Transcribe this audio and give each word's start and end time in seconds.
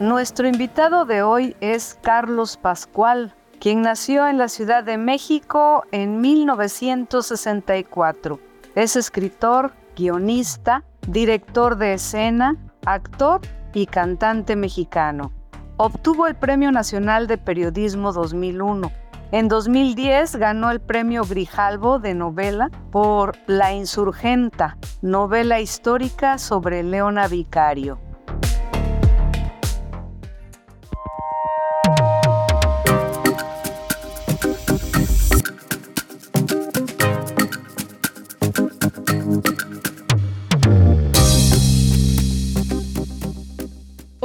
Nuestro 0.00 0.48
invitado 0.48 1.04
de 1.04 1.22
hoy 1.22 1.54
es 1.60 1.96
Carlos 2.02 2.56
Pascual, 2.56 3.32
quien 3.60 3.82
nació 3.82 4.26
en 4.26 4.38
la 4.38 4.48
Ciudad 4.48 4.82
de 4.82 4.98
México 4.98 5.84
en 5.92 6.20
1964. 6.20 8.40
Es 8.74 8.96
escritor, 8.96 9.70
guionista, 9.94 10.82
director 11.06 11.76
de 11.76 11.94
escena, 11.94 12.56
actor 12.84 13.40
y 13.72 13.86
cantante 13.86 14.56
mexicano. 14.56 15.30
Obtuvo 15.76 16.26
el 16.26 16.34
Premio 16.34 16.72
Nacional 16.72 17.28
de 17.28 17.38
Periodismo 17.38 18.12
2001. 18.12 18.90
En 19.30 19.46
2010 19.46 20.34
ganó 20.36 20.72
el 20.72 20.80
Premio 20.80 21.24
Grijalvo 21.24 22.00
de 22.00 22.14
novela 22.14 22.68
por 22.90 23.36
La 23.46 23.72
Insurgenta, 23.72 24.76
novela 25.02 25.60
histórica 25.60 26.38
sobre 26.38 26.82
Leona 26.82 27.28
Vicario. 27.28 28.00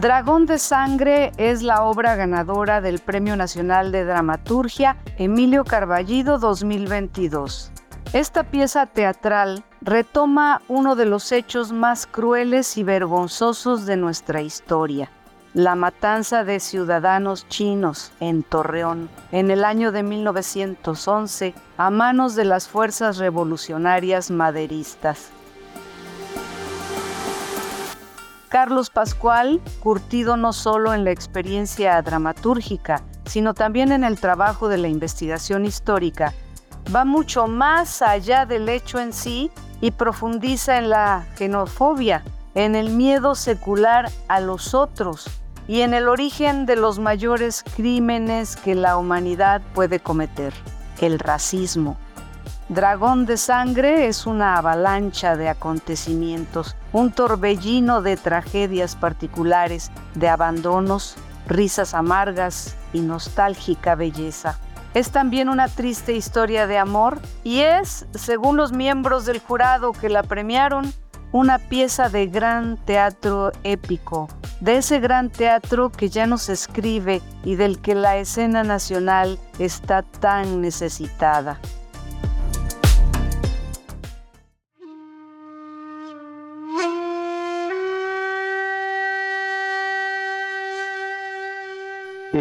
Dragón 0.00 0.46
de 0.46 0.58
Sangre 0.58 1.30
es 1.36 1.62
la 1.62 1.82
obra 1.82 2.16
ganadora 2.16 2.80
del 2.80 3.00
Premio 3.00 3.36
Nacional 3.36 3.92
de 3.92 4.06
Dramaturgia 4.06 4.96
Emilio 5.18 5.62
Carballido 5.62 6.38
2022. 6.38 7.70
Esta 8.14 8.44
pieza 8.44 8.86
teatral 8.86 9.62
retoma 9.82 10.62
uno 10.68 10.96
de 10.96 11.04
los 11.04 11.32
hechos 11.32 11.72
más 11.72 12.06
crueles 12.06 12.78
y 12.78 12.82
vergonzosos 12.82 13.84
de 13.84 13.98
nuestra 13.98 14.40
historia, 14.40 15.10
la 15.52 15.74
matanza 15.74 16.44
de 16.44 16.60
ciudadanos 16.60 17.46
chinos 17.48 18.10
en 18.20 18.42
Torreón 18.42 19.10
en 19.32 19.50
el 19.50 19.66
año 19.66 19.92
de 19.92 20.02
1911 20.02 21.52
a 21.76 21.90
manos 21.90 22.34
de 22.36 22.46
las 22.46 22.68
fuerzas 22.68 23.18
revolucionarias 23.18 24.30
maderistas. 24.30 25.30
Carlos 28.50 28.90
Pascual, 28.90 29.60
curtido 29.78 30.36
no 30.36 30.52
solo 30.52 30.92
en 30.92 31.04
la 31.04 31.12
experiencia 31.12 32.02
dramatúrgica, 32.02 33.00
sino 33.24 33.54
también 33.54 33.92
en 33.92 34.02
el 34.02 34.18
trabajo 34.18 34.68
de 34.68 34.76
la 34.76 34.88
investigación 34.88 35.64
histórica, 35.64 36.34
va 36.94 37.04
mucho 37.04 37.46
más 37.46 38.02
allá 38.02 38.46
del 38.46 38.68
hecho 38.68 38.98
en 38.98 39.12
sí 39.12 39.52
y 39.80 39.92
profundiza 39.92 40.78
en 40.78 40.90
la 40.90 41.28
xenofobia, 41.36 42.24
en 42.56 42.74
el 42.74 42.90
miedo 42.90 43.36
secular 43.36 44.10
a 44.26 44.40
los 44.40 44.74
otros 44.74 45.30
y 45.68 45.82
en 45.82 45.94
el 45.94 46.08
origen 46.08 46.66
de 46.66 46.74
los 46.74 46.98
mayores 46.98 47.62
crímenes 47.76 48.56
que 48.56 48.74
la 48.74 48.96
humanidad 48.96 49.62
puede 49.74 50.00
cometer, 50.00 50.52
el 51.00 51.20
racismo. 51.20 51.96
Dragón 52.70 53.26
de 53.26 53.36
Sangre 53.36 54.06
es 54.06 54.26
una 54.26 54.56
avalancha 54.56 55.34
de 55.34 55.48
acontecimientos, 55.48 56.76
un 56.92 57.10
torbellino 57.10 58.00
de 58.00 58.16
tragedias 58.16 58.94
particulares, 58.94 59.90
de 60.14 60.28
abandonos, 60.28 61.16
risas 61.48 61.94
amargas 61.94 62.76
y 62.92 63.00
nostálgica 63.00 63.96
belleza. 63.96 64.60
Es 64.94 65.10
también 65.10 65.48
una 65.48 65.66
triste 65.66 66.12
historia 66.12 66.68
de 66.68 66.78
amor 66.78 67.20
y 67.42 67.58
es, 67.58 68.06
según 68.14 68.56
los 68.56 68.70
miembros 68.70 69.26
del 69.26 69.40
jurado 69.40 69.90
que 69.90 70.08
la 70.08 70.22
premiaron, 70.22 70.94
una 71.32 71.58
pieza 71.58 72.08
de 72.08 72.28
gran 72.28 72.76
teatro 72.76 73.50
épico, 73.64 74.28
de 74.60 74.76
ese 74.76 75.00
gran 75.00 75.30
teatro 75.30 75.90
que 75.90 76.08
ya 76.08 76.28
no 76.28 76.38
se 76.38 76.52
escribe 76.52 77.20
y 77.44 77.56
del 77.56 77.80
que 77.80 77.96
la 77.96 78.16
escena 78.18 78.62
nacional 78.62 79.40
está 79.58 80.02
tan 80.02 80.60
necesitada. 80.60 81.58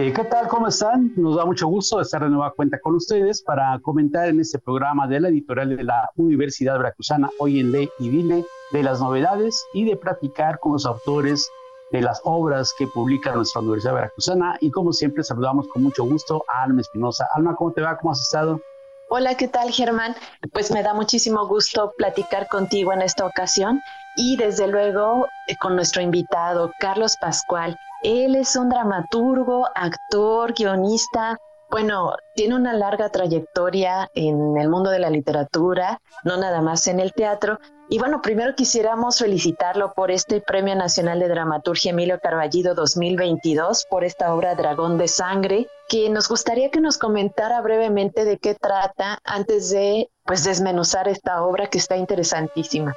Eh, 0.02 0.14
¿Qué 0.14 0.24
tal? 0.24 0.48
¿Cómo 0.48 0.70
están? 0.70 1.12
Nos 1.18 1.36
da 1.36 1.44
mucho 1.44 1.68
gusto 1.68 2.00
estar 2.00 2.24
de 2.24 2.30
nueva 2.30 2.54
cuenta 2.54 2.80
con 2.80 2.96
ustedes 2.96 3.42
para 3.42 3.78
comentar 3.80 4.30
en 4.30 4.40
este 4.40 4.58
programa 4.58 5.06
de 5.08 5.20
la 5.20 5.28
editorial 5.28 5.76
de 5.76 5.84
la 5.84 6.10
Universidad 6.16 6.78
Veracruzana, 6.78 7.30
hoy 7.38 7.60
en 7.60 7.74
Ley 7.74 7.90
y 8.00 8.08
Dile, 8.08 8.46
de 8.72 8.82
las 8.82 9.02
novedades 9.02 9.62
y 9.74 9.84
de 9.84 9.98
platicar 9.98 10.58
con 10.60 10.72
los 10.72 10.86
autores 10.86 11.52
de 11.92 12.02
las 12.02 12.22
obras 12.24 12.74
que 12.78 12.88
publica 12.88 13.36
nuestra 13.36 13.60
Universidad 13.60 13.96
Veracruzana. 13.96 14.58
Y 14.62 14.72
como 14.72 14.94
siempre, 14.94 15.22
saludamos 15.22 15.68
con 15.68 15.84
mucho 15.84 16.06
gusto 16.06 16.46
a 16.48 16.64
Alma 16.64 16.80
Espinosa. 16.80 17.28
Alma, 17.34 17.58
¿cómo 17.58 17.74
te 17.74 17.82
va? 17.82 17.98
¿Cómo 17.98 18.14
has 18.14 18.22
estado? 18.22 18.62
Hola, 19.10 19.36
¿qué 19.36 19.50
tal, 19.50 19.70
Germán? 19.70 20.16
Pues 20.54 20.72
me 20.72 20.82
da 20.82 20.94
muchísimo 20.94 21.46
gusto 21.46 21.92
platicar 21.98 22.48
contigo 22.48 22.94
en 22.94 23.02
esta 23.02 23.26
ocasión 23.26 23.82
y 24.16 24.38
desde 24.38 24.66
luego 24.70 25.28
eh, 25.50 25.58
con 25.60 25.76
nuestro 25.76 26.02
invitado, 26.02 26.72
Carlos 26.80 27.18
Pascual. 27.20 27.78
Él 28.02 28.36
es 28.36 28.56
un 28.56 28.70
dramaturgo, 28.70 29.68
actor, 29.76 30.54
guionista. 30.54 31.38
Bueno, 31.70 32.14
tiene 32.34 32.56
una 32.56 32.74
larga 32.74 33.10
trayectoria 33.10 34.10
en 34.16 34.58
el 34.58 34.70
mundo 34.70 34.90
de 34.90 35.00
la 35.00 35.10
literatura, 35.10 36.00
no 36.24 36.38
nada 36.38 36.62
más 36.62 36.88
en 36.88 37.00
el 37.00 37.14
teatro. 37.14 37.60
Y 37.90 38.00
bueno, 38.00 38.22
primero 38.22 38.56
quisiéramos 38.56 39.20
felicitarlo 39.20 39.94
por 39.94 40.12
este 40.12 40.42
Premio 40.42 40.76
Nacional 40.76 41.20
de 41.20 41.28
Dramaturgia 41.28 41.92
Emilio 41.92 42.20
Carballido 42.22 42.74
2022, 42.74 43.86
por 43.90 44.04
esta 44.06 44.34
obra 44.34 44.56
Dragón 44.56 44.98
de 44.98 45.08
Sangre, 45.08 45.68
que 45.90 46.10
nos 46.10 46.30
gustaría 46.30 46.72
que 46.72 46.80
nos 46.80 46.98
comentara 46.98 47.60
brevemente 47.62 48.24
de 48.24 48.38
qué 48.38 48.56
trata 48.56 49.20
antes 49.26 49.72
de 49.72 50.10
pues 50.24 50.44
desmenuzar 50.44 51.08
esta 51.08 51.44
obra 51.44 51.68
que 51.68 51.80
está 51.80 51.98
interesantísima. 51.98 52.96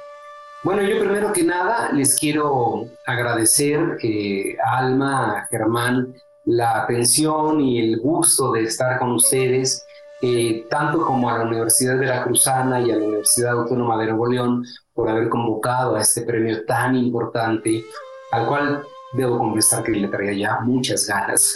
Bueno, 0.63 0.81
yo 0.81 0.97
primero 0.97 1.33
que 1.33 1.43
nada 1.43 1.91
les 1.91 2.17
quiero 2.17 2.85
agradecer 3.05 3.97
eh, 4.01 4.55
a 4.65 4.77
Alma, 4.77 5.39
a 5.39 5.47
Germán, 5.47 6.15
la 6.45 6.83
atención 6.83 7.59
y 7.59 7.79
el 7.81 7.99
gusto 7.99 8.53
de 8.53 8.63
estar 8.63 8.97
con 8.97 9.11
ustedes, 9.11 9.85
eh, 10.21 10.65
tanto 10.69 11.05
como 11.05 11.29
a 11.29 11.39
la 11.39 11.43
Universidad 11.43 11.97
de 11.97 12.05
la 12.05 12.23
Cruzana 12.23 12.79
y 12.79 12.91
a 12.91 12.95
la 12.95 13.03
Universidad 13.03 13.59
Autónoma 13.59 13.97
de 13.97 14.05
Nuevo 14.05 14.25
León, 14.27 14.65
por 14.93 15.09
haber 15.09 15.27
convocado 15.27 15.97
a 15.97 16.01
este 16.01 16.21
premio 16.21 16.63
tan 16.63 16.95
importante, 16.95 17.83
al 18.31 18.47
cual 18.47 18.83
debo 19.11 19.39
confesar 19.39 19.83
que 19.83 19.91
le 19.91 20.07
traía 20.07 20.31
ya 20.31 20.59
muchas 20.61 21.05
ganas, 21.05 21.55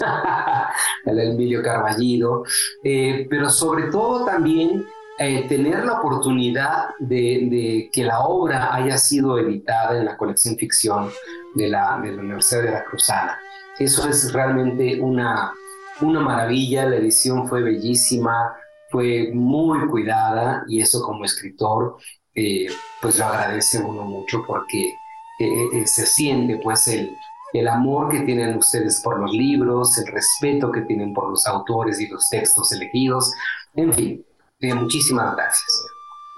el 1.05 1.17
Emilio 1.17 1.63
Carballido, 1.63 2.43
eh, 2.83 3.25
pero 3.29 3.49
sobre 3.49 3.83
todo 3.83 4.25
también 4.25 4.85
eh, 5.19 5.47
tener 5.47 5.83
la 5.83 5.99
oportunidad 5.99 6.89
de, 6.99 7.89
que 7.91 8.03
la 8.03 8.19
obra 8.21 8.73
haya 8.73 8.97
sido 8.97 9.39
editada 9.39 9.97
en 9.97 10.05
la 10.05 10.17
colección 10.17 10.55
ficción 10.57 11.09
de 11.55 11.69
la, 11.69 11.99
de 12.01 12.11
la 12.11 12.21
Universidad 12.21 12.61
de 12.63 12.71
la 12.71 12.83
Cruzana. 12.83 13.39
Eso 13.79 14.07
es 14.07 14.31
realmente 14.31 14.99
una, 15.01 15.53
una 16.01 16.19
maravilla, 16.19 16.85
la 16.85 16.97
edición 16.97 17.47
fue 17.47 17.63
bellísima, 17.63 18.55
fue 18.89 19.31
muy 19.33 19.87
cuidada 19.87 20.63
y 20.67 20.81
eso 20.81 21.01
como 21.01 21.25
escritor 21.25 21.97
eh, 22.33 22.67
pues 23.01 23.17
lo 23.17 23.25
agradece 23.25 23.79
uno 23.79 24.03
mucho 24.03 24.43
porque 24.45 24.93
eh, 25.39 25.85
se 25.87 26.05
siente 26.05 26.59
pues 26.63 26.87
el, 26.87 27.15
el 27.53 27.67
amor 27.67 28.09
que 28.09 28.19
tienen 28.21 28.57
ustedes 28.57 29.01
por 29.01 29.19
los 29.19 29.31
libros, 29.31 29.97
el 29.97 30.07
respeto 30.07 30.71
que 30.71 30.81
tienen 30.81 31.13
por 31.13 31.29
los 31.29 31.47
autores 31.47 31.99
y 31.99 32.07
los 32.07 32.29
textos 32.29 32.71
elegidos, 32.71 33.33
en 33.75 33.93
fin, 33.93 34.25
eh, 34.59 34.73
muchísimas 34.73 35.35
gracias. 35.35 35.85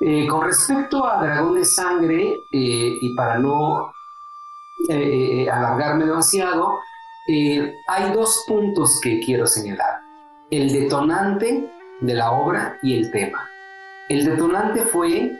Eh, 0.01 0.27
con 0.27 0.45
respecto 0.45 1.05
a 1.05 1.21
Dragón 1.21 1.55
de 1.55 1.65
Sangre, 1.65 2.33
eh, 2.51 2.97
y 3.01 3.15
para 3.15 3.39
no 3.39 3.93
alargarme 5.51 6.05
demasiado, 6.05 6.79
hay 7.27 8.13
dos 8.13 8.45
puntos 8.47 8.99
que 9.01 9.19
quiero 9.19 9.45
señalar. 9.45 9.99
El 10.49 10.71
detonante 10.71 11.69
de 11.99 12.13
la 12.13 12.31
obra 12.31 12.79
y 12.81 12.97
el 12.97 13.11
tema. 13.11 13.47
El 14.07 14.25
detonante 14.25 14.83
fue 14.85 15.37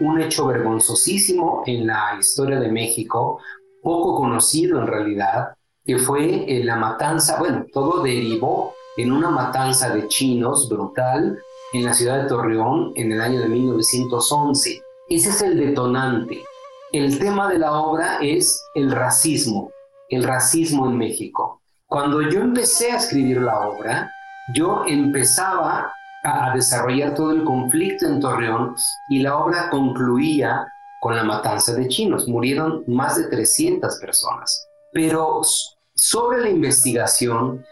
un 0.00 0.20
hecho 0.20 0.46
vergonzosísimo 0.46 1.62
en 1.66 1.86
la 1.86 2.16
historia 2.18 2.58
de 2.58 2.70
México, 2.70 3.40
poco 3.82 4.16
conocido 4.16 4.80
en 4.80 4.88
realidad, 4.88 5.54
que 5.86 5.98
fue 5.98 6.44
la 6.64 6.76
matanza, 6.76 7.38
bueno, 7.38 7.64
todo 7.72 8.02
derivó 8.02 8.74
en 8.96 9.12
una 9.12 9.30
matanza 9.30 9.94
de 9.94 10.08
chinos 10.08 10.68
brutal 10.68 11.38
en 11.72 11.84
la 11.84 11.94
ciudad 11.94 12.22
de 12.22 12.28
Torreón 12.28 12.92
en 12.96 13.12
el 13.12 13.20
año 13.20 13.40
de 13.40 13.48
1911. 13.48 14.80
Ese 15.08 15.28
es 15.30 15.42
el 15.42 15.58
detonante. 15.58 16.42
El 16.92 17.18
tema 17.18 17.48
de 17.50 17.58
la 17.58 17.72
obra 17.72 18.18
es 18.20 18.62
el 18.74 18.90
racismo, 18.90 19.70
el 20.10 20.24
racismo 20.24 20.86
en 20.86 20.98
México. 20.98 21.62
Cuando 21.86 22.22
yo 22.22 22.40
empecé 22.40 22.92
a 22.92 22.96
escribir 22.96 23.40
la 23.40 23.68
obra, 23.68 24.10
yo 24.54 24.84
empezaba 24.86 25.92
a, 26.24 26.54
desarrollar 26.54 27.14
todo 27.14 27.32
el 27.32 27.44
conflicto 27.44 28.06
en 28.06 28.20
Torreón 28.20 28.74
y 29.08 29.20
la 29.20 29.36
obra 29.36 29.70
concluía 29.70 30.66
con 31.00 31.16
la 31.16 31.24
matanza 31.24 31.74
de 31.74 31.88
chinos. 31.88 32.28
Murieron 32.28 32.84
más 32.86 33.16
de 33.16 33.28
300 33.28 33.96
personas. 33.96 34.66
Pero 34.92 35.40
sobre 35.94 36.42
la 36.42 36.50
investigación 36.50 37.64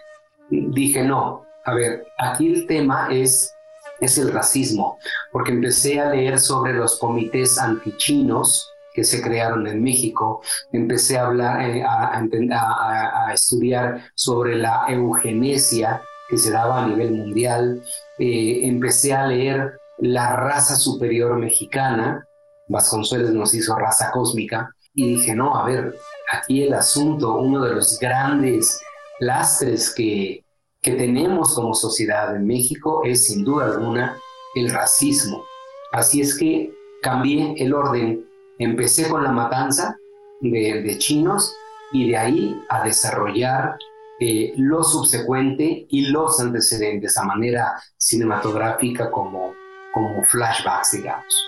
dije, 0.50 1.02
no, 1.04 1.44
a 1.64 1.74
ver, 1.74 2.06
aquí 2.18 2.52
el 2.52 2.66
tema 2.66 3.08
es, 3.10 3.52
es 4.00 4.18
el 4.18 4.32
racismo, 4.32 4.98
porque 5.32 5.52
empecé 5.52 6.00
a 6.00 6.10
leer 6.10 6.38
sobre 6.38 6.72
los 6.72 6.98
comités 6.98 7.58
antichinos 7.58 8.70
que 8.94 9.04
se 9.04 9.22
crearon 9.22 9.66
en 9.66 9.82
México, 9.82 10.42
empecé 10.72 11.18
a 11.18 11.26
hablar, 11.26 11.62
eh, 11.62 11.82
a, 11.82 12.18
a, 12.18 13.32
estudiar 13.32 14.02
sobre 14.14 14.56
la 14.56 14.86
eugenesia 14.88 16.02
que 16.28 16.38
se 16.38 16.50
daba 16.50 16.82
a 16.82 16.86
nivel 16.86 17.12
mundial, 17.12 17.82
eh, 18.18 18.60
empecé 18.64 19.12
a 19.12 19.26
leer 19.26 19.78
la 19.98 20.34
raza 20.36 20.76
superior 20.76 21.36
mexicana, 21.36 22.26
Vasconcelos 22.68 23.30
nos 23.30 23.52
hizo 23.54 23.74
raza 23.76 24.10
cósmica, 24.12 24.74
y 24.94 25.16
dije, 25.16 25.34
no, 25.34 25.56
a 25.56 25.64
ver, 25.64 25.96
aquí 26.32 26.64
el 26.64 26.74
asunto, 26.74 27.36
uno 27.36 27.64
de 27.64 27.74
los 27.74 27.98
grandes 27.98 28.80
lastres 29.18 29.92
que, 29.94 30.44
que 30.82 30.92
tenemos 30.92 31.54
como 31.54 31.74
sociedad 31.74 32.34
en 32.34 32.46
México 32.46 33.02
es 33.04 33.26
sin 33.26 33.44
duda 33.44 33.66
alguna 33.66 34.16
el 34.54 34.70
racismo. 34.70 35.44
Así 35.92 36.20
es 36.20 36.36
que 36.36 36.72
cambié 37.02 37.54
el 37.58 37.74
orden. 37.74 38.26
Empecé 38.58 39.08
con 39.08 39.22
la 39.22 39.32
matanza 39.32 39.98
de, 40.40 40.96
chinos 40.98 41.54
y 41.92 42.10
de 42.10 42.16
ahí 42.16 42.64
a 42.68 42.82
desarrollar 42.82 43.76
eh, 44.20 44.54
lo 44.56 44.82
subsecuente 44.82 45.86
y 45.88 46.06
los 46.10 46.40
antecedentes 46.40 47.16
a 47.16 47.24
manera 47.24 47.74
cinematográfica 47.96 49.10
como, 49.10 49.54
como 49.92 50.22
flashbacks, 50.24 50.92
digamos. 50.92 51.46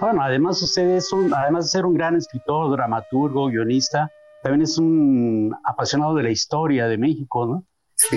Bueno, 0.00 0.22
además 0.22 0.62
usted 0.62 0.88
es 0.90 1.12
un, 1.12 1.32
además 1.34 1.66
de 1.66 1.70
ser 1.70 1.86
un 1.86 1.94
gran 1.94 2.16
escritor, 2.16 2.70
dramaturgo, 2.70 3.48
guionista, 3.48 4.10
también 4.42 4.62
es 4.62 4.78
un 4.78 5.54
apasionado 5.64 6.14
de 6.14 6.22
la 6.22 6.30
historia 6.30 6.86
de 6.86 6.96
México, 6.96 7.44
¿no? 7.44 7.64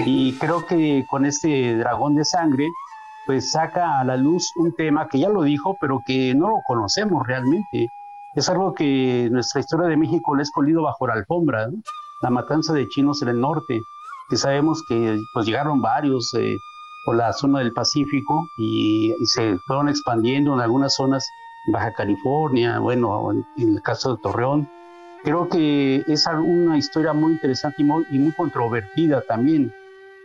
Y 0.06 0.34
creo 0.34 0.66
que 0.66 1.06
con 1.10 1.26
este 1.26 1.78
dragón 1.78 2.16
de 2.16 2.26
sangre, 2.26 2.70
pues 3.26 3.52
saca 3.52 4.00
a 4.00 4.04
la 4.04 4.18
luz 4.18 4.52
un 4.56 4.74
tema 4.74 5.08
que 5.08 5.20
ya 5.20 5.30
lo 5.30 5.44
dijo, 5.44 5.78
pero 5.80 6.02
que 6.06 6.34
no 6.36 6.50
lo 6.50 6.58
conocemos 6.66 7.26
realmente. 7.26 7.88
Es 8.36 8.50
algo 8.50 8.74
que 8.74 9.30
nuestra 9.32 9.62
historia 9.62 9.88
de 9.88 9.98
México 9.98 10.36
le 10.36 10.42
ha 10.42 10.44
escondido 10.44 10.84
bajo 10.84 11.08
la 11.08 11.14
alfombra, 11.14 11.68
la 12.22 12.30
matanza 12.30 12.74
de 12.74 12.88
chinos 12.88 13.22
en 13.22 13.30
el 13.30 13.40
norte, 13.40 13.82
que 14.30 14.38
sabemos 14.38 14.84
que 14.88 15.20
pues 15.34 15.46
llegaron 15.46 15.82
varios 15.82 16.34
eh, 16.34 16.58
por 17.06 17.16
la 17.16 17.34
zona 17.34 17.60
del 17.60 17.74
Pacífico 17.74 18.48
y, 18.58 19.14
se 19.26 19.58
fueron 19.68 19.90
expandiendo 19.90 20.54
en 20.54 20.62
algunas 20.62 20.96
zonas, 20.96 21.26
Baja 21.72 21.94
California, 21.94 22.80
bueno, 22.80 23.32
en 23.32 23.76
el 23.76 23.82
caso 23.82 24.16
de 24.16 24.22
Torreón, 24.22 24.70
Creo 25.24 25.48
que 25.48 26.04
es 26.08 26.28
una 26.28 26.78
historia 26.78 27.14
muy 27.14 27.34
interesante 27.34 27.82
y 27.82 27.86
muy, 27.86 28.06
y 28.12 28.20
muy 28.20 28.34
controvertida 28.34 29.22
también. 29.22 29.74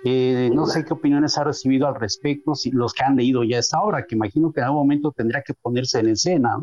Eh, 0.05 0.51
no 0.53 0.67
sé 0.67 0.85
qué 0.85 0.93
opiniones 0.93 1.39
ha 1.39 1.45
recibido 1.45 1.87
al 1.87 1.95
respecto, 1.95 2.55
si 2.55 2.71
los 2.73 2.95
que 2.95 3.05
han 3.05 3.17
leído 3.17 3.45
ya 3.45 3.59
esta 3.59 3.81
obra, 3.81 4.05
que 4.07 4.17
imagino 4.17 4.53
que 4.53 4.61
en 4.61 4.67
algún 4.67 4.81
momento 4.81 5.13
tendrá 5.13 5.43
que 5.43 5.55
ponerse 5.55 6.01
en 6.01 6.09
escena. 6.09 6.57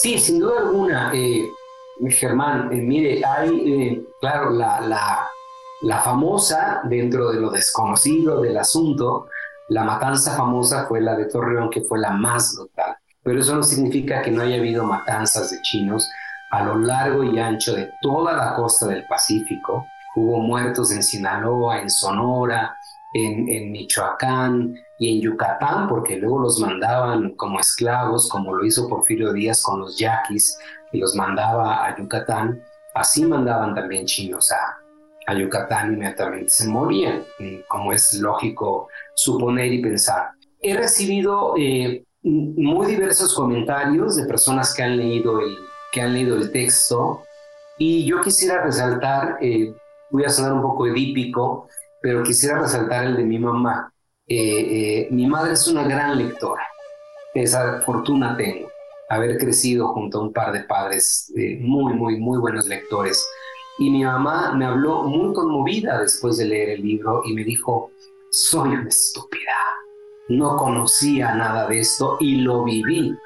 Sí, 0.00 0.18
sin 0.18 0.38
duda 0.38 0.60
alguna, 0.60 1.12
eh, 1.14 1.46
Germán. 2.08 2.72
Eh, 2.72 2.80
mire, 2.80 3.22
hay, 3.24 4.02
claro, 4.20 4.50
la, 4.50 4.80
la, 4.80 5.28
la 5.82 6.00
famosa, 6.00 6.80
dentro 6.84 7.32
de 7.32 7.40
lo 7.40 7.50
desconocido 7.50 8.40
del 8.40 8.56
asunto, 8.56 9.28
la 9.68 9.84
matanza 9.84 10.36
famosa 10.36 10.86
fue 10.86 11.02
la 11.02 11.16
de 11.16 11.26
Torreón, 11.26 11.68
que 11.68 11.82
fue 11.82 11.98
la 11.98 12.12
más 12.12 12.54
brutal. 12.56 12.96
Pero 13.22 13.40
eso 13.40 13.54
no 13.54 13.62
significa 13.62 14.22
que 14.22 14.30
no 14.30 14.42
haya 14.42 14.56
habido 14.56 14.84
matanzas 14.84 15.50
de 15.50 15.60
chinos 15.62 16.08
a 16.52 16.62
lo 16.62 16.78
largo 16.78 17.24
y 17.24 17.38
ancho 17.38 17.74
de 17.74 17.90
toda 18.02 18.34
la 18.34 18.54
costa 18.54 18.86
del 18.86 19.06
Pacífico. 19.06 19.86
Hubo 20.14 20.38
muertos 20.40 20.92
en 20.92 21.02
Sinaloa, 21.02 21.80
en 21.80 21.88
Sonora, 21.88 22.76
en, 23.14 23.72
Michoacán 23.72 24.74
y 24.98 25.14
en 25.14 25.22
Yucatán, 25.22 25.88
porque 25.88 26.18
luego 26.18 26.40
los 26.40 26.60
mandaban 26.60 27.30
como 27.36 27.58
esclavos, 27.58 28.28
como 28.28 28.54
lo 28.54 28.66
hizo 28.66 28.86
Porfirio 28.86 29.32
Díaz 29.32 29.62
con 29.62 29.80
los 29.80 29.98
yaquis, 29.98 30.58
y 30.92 30.98
los 30.98 31.14
mandaba 31.14 31.86
a 31.86 31.96
Yucatán. 31.96 32.62
Así 32.94 33.24
mandaban 33.24 33.74
también 33.74 34.04
chinos 34.04 34.52
a, 34.52 34.76
a 35.26 35.34
Yucatán, 35.34 35.94
inmediatamente 35.94 36.50
se 36.50 36.68
morían, 36.68 37.24
como 37.66 37.94
es 37.94 38.12
lógico 38.20 38.88
suponer 39.14 39.72
y 39.72 39.80
pensar. 39.80 40.32
He 40.60 40.76
recibido 40.76 41.54
eh, 41.56 42.04
muy 42.22 42.86
diversos 42.88 43.34
comentarios 43.34 44.16
de 44.16 44.26
personas 44.26 44.74
que 44.74 44.82
han 44.82 44.98
leído 44.98 45.40
el 45.40 45.56
que 45.92 46.00
han 46.00 46.14
leído 46.14 46.36
el 46.36 46.50
texto. 46.50 47.22
Y 47.78 48.04
yo 48.04 48.20
quisiera 48.20 48.64
resaltar, 48.64 49.38
eh, 49.40 49.72
voy 50.10 50.24
a 50.24 50.30
sonar 50.30 50.54
un 50.54 50.62
poco 50.62 50.86
edípico, 50.86 51.68
pero 52.00 52.22
quisiera 52.22 52.58
resaltar 52.58 53.04
el 53.04 53.16
de 53.16 53.24
mi 53.24 53.38
mamá. 53.38 53.92
Eh, 54.26 54.36
eh, 54.38 55.08
mi 55.10 55.26
madre 55.26 55.52
es 55.52 55.68
una 55.68 55.84
gran 55.84 56.18
lectora. 56.18 56.62
Esa 57.34 57.80
fortuna 57.82 58.36
tengo, 58.36 58.68
haber 59.08 59.38
crecido 59.38 59.88
junto 59.88 60.18
a 60.18 60.22
un 60.22 60.32
par 60.32 60.52
de 60.52 60.64
padres 60.64 61.32
muy, 61.60 61.94
muy, 61.94 62.18
muy 62.18 62.38
buenos 62.38 62.66
lectores. 62.66 63.24
Y 63.78 63.90
mi 63.90 64.04
mamá 64.04 64.54
me 64.54 64.66
habló 64.66 65.04
muy 65.04 65.32
conmovida 65.32 66.00
después 66.00 66.36
de 66.36 66.44
leer 66.44 66.70
el 66.70 66.82
libro 66.82 67.22
y 67.24 67.32
me 67.32 67.42
dijo, 67.42 67.90
soy 68.30 68.70
una 68.70 68.88
estúpida. 68.88 69.56
No 70.28 70.56
conocía 70.56 71.34
nada 71.34 71.66
de 71.68 71.80
esto 71.80 72.16
y 72.20 72.36
lo 72.36 72.64
viví. 72.64 73.16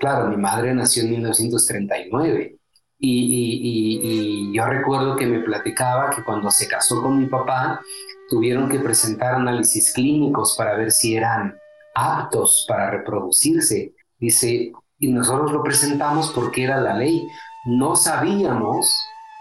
Claro, 0.00 0.28
mi 0.28 0.36
madre 0.36 0.74
nació 0.74 1.04
en 1.04 1.10
1939 1.10 2.58
y, 2.98 4.52
yo 4.52 4.66
recuerdo 4.66 5.16
que 5.16 5.26
me 5.26 5.40
platicaba 5.40 6.10
que 6.10 6.24
cuando 6.24 6.50
se 6.50 6.68
casó 6.68 7.02
con 7.02 7.18
mi 7.18 7.26
papá 7.26 7.80
tuvieron 8.28 8.68
que 8.68 8.78
presentar 8.78 9.34
análisis 9.34 9.92
clínicos 9.92 10.54
para 10.56 10.76
ver 10.76 10.90
si 10.90 11.16
eran 11.16 11.56
aptos 11.94 12.64
para 12.68 12.90
reproducirse. 12.90 13.94
Dice, 14.18 14.72
y 14.98 15.12
nosotros 15.12 15.52
lo 15.52 15.62
presentamos 15.62 16.32
porque 16.32 16.64
era 16.64 16.80
la 16.80 16.96
ley. 16.96 17.26
No 17.66 17.96
sabíamos, 17.96 18.92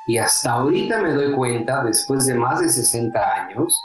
y 0.07 0.17
hasta 0.17 0.53
ahorita 0.53 1.01
me 1.01 1.13
doy 1.13 1.33
cuenta, 1.33 1.83
después 1.83 2.25
de 2.25 2.36
más 2.36 2.60
de 2.60 2.69
60 2.69 3.33
años, 3.33 3.77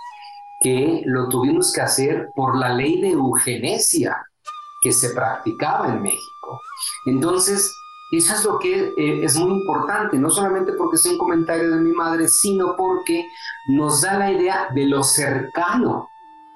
que 0.61 1.03
lo 1.05 1.29
tuvimos 1.29 1.73
que 1.73 1.81
hacer 1.81 2.31
por 2.35 2.57
la 2.57 2.71
ley 2.75 3.01
de 3.01 3.11
eugenesia 3.11 4.17
que 4.81 4.93
se 4.93 5.11
practicaba 5.11 5.89
en 5.89 6.03
México. 6.03 6.61
Entonces, 7.07 7.79
eso 8.11 8.35
es 8.35 8.45
lo 8.45 8.59
que 8.59 8.95
eh, 8.97 9.25
es 9.25 9.37
muy 9.37 9.53
importante, 9.53 10.19
no 10.19 10.31
solamente 10.31 10.73
porque 10.73 10.97
sea 10.97 11.13
un 11.13 11.19
comentario 11.19 11.71
de 11.71 11.81
mi 11.81 11.93
madre, 11.93 12.27
sino 12.29 12.75
porque 12.77 13.27
nos 13.69 14.01
da 14.01 14.19
la 14.19 14.33
idea 14.33 14.69
de 14.75 14.87
lo 14.87 15.03
cercano 15.03 16.09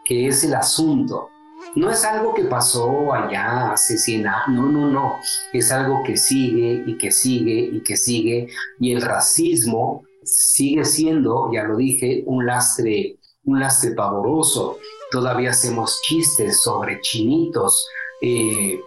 que 0.04 0.28
es 0.28 0.44
el 0.44 0.54
asunto. 0.54 1.28
No 1.74 1.90
es 1.90 2.04
algo 2.04 2.34
que 2.34 2.44
pasó 2.44 3.12
allá 3.12 3.72
hace 3.72 3.96
100 3.96 4.26
años, 4.26 4.48
no, 4.48 4.66
no, 4.66 4.90
no. 4.90 5.16
Es 5.52 5.70
algo 5.70 6.02
que 6.04 6.16
sigue 6.16 6.84
y 6.86 6.98
que 6.98 7.10
sigue 7.12 7.70
y 7.72 7.82
que 7.82 7.96
sigue. 7.96 8.48
Y 8.78 8.92
el 8.92 9.00
racismo 9.00 10.02
sigue 10.22 10.84
siendo, 10.84 11.50
ya 11.52 11.64
lo 11.64 11.76
dije, 11.76 12.24
un 12.26 12.46
lastre, 12.46 13.18
un 13.44 13.60
lastre 13.60 13.92
pavoroso. 13.92 14.78
Todavía 15.10 15.50
hacemos 15.50 16.00
chistes 16.02 16.62
sobre 16.62 17.00
chinitos. 17.00 17.86
Eh, 18.22 18.80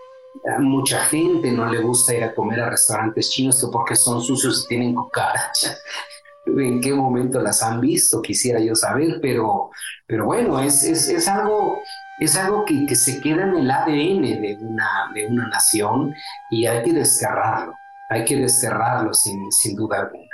a 0.45 0.59
mucha 0.59 0.99
gente 1.05 1.51
no 1.51 1.65
le 1.65 1.81
gusta 1.81 2.13
ir 2.13 2.23
a 2.23 2.33
comer 2.33 2.61
a 2.61 2.69
restaurantes 2.69 3.29
chinos 3.29 3.67
porque 3.71 3.95
son 3.95 4.21
sucios 4.21 4.63
y 4.63 4.67
tienen 4.67 4.95
cucarachas. 4.95 5.81
¿En 6.45 6.79
qué 6.79 6.93
momento 6.93 7.39
las 7.39 7.61
han 7.63 7.81
visto? 7.81 8.21
Quisiera 8.21 8.59
yo 8.59 8.75
saber, 8.75 9.19
pero, 9.21 9.71
pero 10.07 10.25
bueno, 10.25 10.59
es, 10.59 10.83
es, 10.83 11.09
es 11.09 11.27
algo, 11.27 11.79
es 12.19 12.37
algo 12.37 12.63
que, 12.65 12.85
que, 12.85 12.95
se 12.95 13.19
queda 13.19 13.43
en 13.43 13.55
el 13.55 13.71
ADN 13.71 14.21
de 14.21 14.57
una, 14.61 15.11
de 15.13 15.27
una 15.27 15.47
nación 15.47 16.13
y 16.51 16.67
hay 16.67 16.83
que 16.83 16.93
desterrarlo, 16.93 17.73
hay 18.09 18.23
que 18.25 18.35
desterrarlo 18.35 19.13
sin, 19.13 19.51
sin 19.51 19.75
duda 19.75 20.01
alguna. 20.01 20.29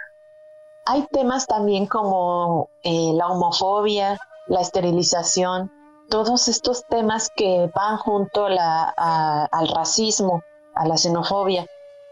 Hay 0.85 1.07
temas 1.11 1.47
también 1.47 1.85
como 1.85 2.69
eh, 2.83 3.11
la 3.13 3.27
homofobia, 3.27 4.17
la 4.47 4.61
esterilización, 4.61 5.71
todos 6.11 6.49
estos 6.49 6.85
temas 6.87 7.31
que 7.33 7.71
van 7.73 7.97
junto 7.97 8.45
al 8.45 9.67
racismo 9.69 10.43
a 10.75 10.85
la 10.85 10.97
xenofobia. 10.97 11.65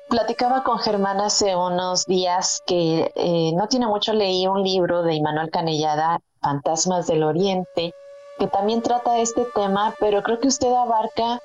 Platicaba 0.08 0.64
con 0.64 0.80
Germán 0.80 1.20
hace 1.20 1.54
unos 1.56 2.06
días 2.06 2.62
que 2.66 3.12
eh, 3.14 3.52
no 3.54 3.68
tiene 3.68 3.88
mucho 3.88 4.14
leí 4.14 4.48
un 4.48 4.64
libro 4.64 5.04
de 5.04 5.16
Immanuel 5.16 5.52
Canellada, 5.52 6.22
Fantasmas 6.42 7.08
del 7.08 7.24
Oriente, 7.24 7.94
que 8.40 8.48
también 8.48 8.82
trata 8.82 9.20
este 9.20 9.46
tema, 9.54 9.94
pero 10.00 10.24
creo 10.24 10.40
que 10.40 10.48
usted 10.48 10.74
abarca 10.74 11.40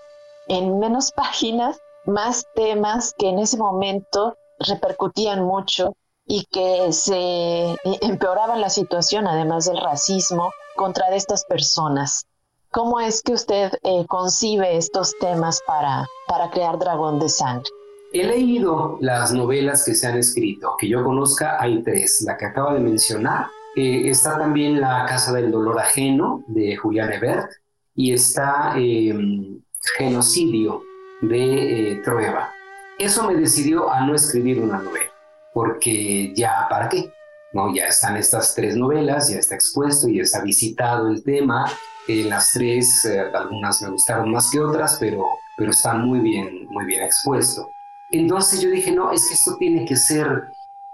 en 0.47 0.79
menos 0.79 1.11
páginas 1.17 1.81
más 2.07 2.47
temas 2.55 3.15
que 3.19 3.31
en 3.31 3.41
ese 3.41 3.57
momento 3.57 4.37
repercutían 4.61 5.43
mucho 5.43 5.97
y 6.25 6.45
que 6.47 6.93
se 6.93 7.77
empeoraban 7.83 8.61
la 8.61 8.71
situación, 8.71 9.27
además 9.27 9.65
del 9.65 9.79
racismo, 9.79 10.53
contra 10.77 11.15
estas 11.15 11.45
personas. 11.45 12.27
¿Cómo 12.75 12.99
es 12.99 13.23
que 13.23 13.35
usted 13.35 13.71
eh, 13.85 14.05
concibe 14.09 14.77
estos 14.77 15.17
temas 15.21 15.63
para, 15.65 16.09
para 16.27 16.51
crear 16.51 16.77
Dragón 16.77 17.21
de 17.21 17.29
Sangre? 17.29 17.71
He 18.13 18.25
leído 18.25 18.99
las 19.01 19.33
novelas 19.33 19.85
que 19.85 19.95
se 19.95 20.09
han 20.09 20.19
escrito, 20.19 20.75
que 20.77 20.89
yo 20.89 21.05
conozca 21.05 21.57
hay 21.63 21.85
tres, 21.85 22.25
la 22.27 22.37
que 22.37 22.47
acaba 22.47 22.75
de 22.75 22.81
mencionar, 22.81 23.47
eh, 23.77 24.11
está 24.11 24.39
también 24.39 24.81
La 24.81 25.07
Casa 25.07 25.33
del 25.33 25.53
Dolor 25.53 25.79
Ajeno 25.79 26.43
de 26.49 26.77
Julián 26.77 27.13
Ebert 27.13 27.49
y 27.95 28.13
está 28.13 28.73
em, 28.77 29.61
Genocidio 29.97 30.83
de 31.23 31.93
eh, 31.93 32.03
Trueba. 32.03 32.51
Eso 32.99 33.23
me 33.23 33.37
decidió 33.37 33.89
a 33.89 34.01
no 34.01 34.17
escribir 34.17 34.61
una 34.61 34.79
novela, 34.79 35.13
porque 35.53 36.35
ya, 36.35 36.67
¿para 36.69 36.89
qué? 36.89 37.09
No, 37.53 37.73
ya 37.73 37.87
están 37.87 38.17
estas 38.17 38.53
tres 38.53 38.75
novelas, 38.75 39.29
ya 39.29 39.39
está 39.39 39.55
expuesto, 39.55 40.09
ya 40.09 40.23
está 40.23 40.43
visitado 40.43 41.09
el 41.09 41.23
tema. 41.23 41.67
Eh, 42.07 42.25
las 42.25 42.53
tres, 42.53 43.09
algunas 43.33 43.81
me 43.83 43.91
gustaron 43.91 44.31
más 44.31 44.51
que 44.51 44.61
otras, 44.61 44.99
pero, 45.01 45.25
pero 45.57 45.71
están 45.71 46.07
muy 46.07 46.21
bien, 46.21 46.67
muy 46.69 46.85
bien 46.85 47.03
expuesto. 47.03 47.69
Entonces 48.11 48.61
yo 48.61 48.71
dije, 48.71 48.93
no, 48.93 49.11
es 49.11 49.27
que 49.29 49.35
esto 49.35 49.57
tiene 49.59 49.85
que 49.87 49.97
ser, 49.97 50.45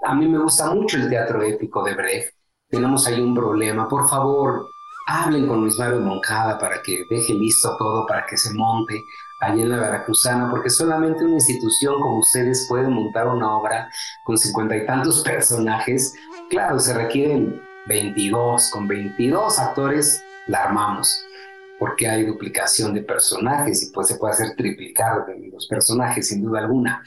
a 0.04 0.14
mí 0.14 0.28
me 0.28 0.38
gusta 0.38 0.72
mucho 0.72 0.96
el 0.96 1.08
teatro 1.08 1.42
épico 1.42 1.82
de 1.82 1.94
Brecht, 1.94 2.34
tenemos 2.70 3.06
ahí 3.06 3.20
un 3.20 3.34
problema, 3.34 3.88
por 3.88 4.08
favor, 4.08 4.64
hablen 5.08 5.48
con 5.48 5.60
Luis 5.62 5.76
Mario 5.76 6.00
Moncada 6.00 6.56
para 6.56 6.80
que 6.82 7.04
deje 7.10 7.34
listo 7.34 7.76
todo, 7.76 8.06
para 8.06 8.24
que 8.26 8.36
se 8.36 8.54
monte 8.54 9.02
allí 9.40 9.62
en 9.62 9.70
la 9.70 9.78
Veracruzana, 9.78 10.48
porque 10.48 10.70
solamente 10.70 11.24
una 11.24 11.34
institución 11.34 12.00
como 12.00 12.18
ustedes 12.18 12.66
puede 12.68 12.86
montar 12.88 13.26
una 13.26 13.56
obra 13.56 13.90
con 14.24 14.38
cincuenta 14.38 14.76
y 14.76 14.86
tantos 14.86 15.22
personajes. 15.22 16.14
Claro, 16.48 16.78
se 16.78 16.94
requieren 16.94 17.60
22, 17.86 18.70
con 18.70 18.86
22 18.86 19.58
actores 19.58 20.22
la 20.50 20.64
armamos 20.64 21.24
porque 21.80 22.06
hay 22.06 22.26
duplicación 22.26 22.92
de 22.92 23.00
personajes 23.00 23.82
y 23.82 23.90
pues 23.90 24.08
se 24.08 24.16
puede 24.16 24.34
hacer 24.34 24.54
triplicar 24.54 25.24
los 25.50 25.66
personajes 25.66 26.28
sin 26.28 26.42
duda 26.44 26.60
alguna. 26.60 27.02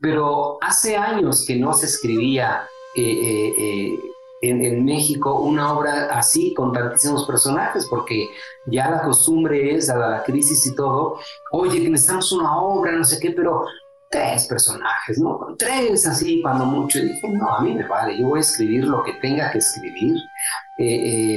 Pero 0.00 0.56
hace 0.62 0.96
años 0.96 1.44
que 1.46 1.56
no 1.56 1.74
se 1.74 1.86
escribía 1.86 2.66
eh, 2.96 3.02
eh, 3.02 3.54
eh, 3.58 3.98
en, 4.40 4.84
México 4.84 5.40
una 5.40 5.72
obra 5.74 6.08
así 6.10 6.54
con 6.54 6.72
tantísimos 6.72 7.26
personajes, 7.26 7.86
porque 7.88 8.28
ya 8.66 8.90
la 8.90 9.02
costumbre 9.02 9.74
es, 9.74 9.88
dada 9.88 10.08
la 10.08 10.22
crisis 10.24 10.66
y 10.66 10.74
todo, 10.74 11.18
oye, 11.52 11.82
que 11.82 11.90
necesitamos 11.90 12.32
una 12.32 12.56
obra, 12.58 12.92
no 12.92 13.04
sé 13.04 13.18
qué, 13.20 13.30
pero 13.30 13.66
tres 14.14 14.46
personajes, 14.46 15.18
¿no? 15.18 15.40
Tres 15.58 16.06
así, 16.06 16.40
cuando 16.40 16.64
mucho. 16.64 17.00
Y 17.00 17.08
dije, 17.08 17.28
no, 17.30 17.48
a 17.48 17.60
mí 17.62 17.74
me 17.74 17.86
vale, 17.86 18.16
yo 18.16 18.28
voy 18.28 18.38
a 18.38 18.42
escribir 18.42 18.84
lo 18.84 19.02
que 19.02 19.14
tenga 19.14 19.50
que 19.50 19.58
escribir. 19.58 20.16
Eh, 20.78 20.84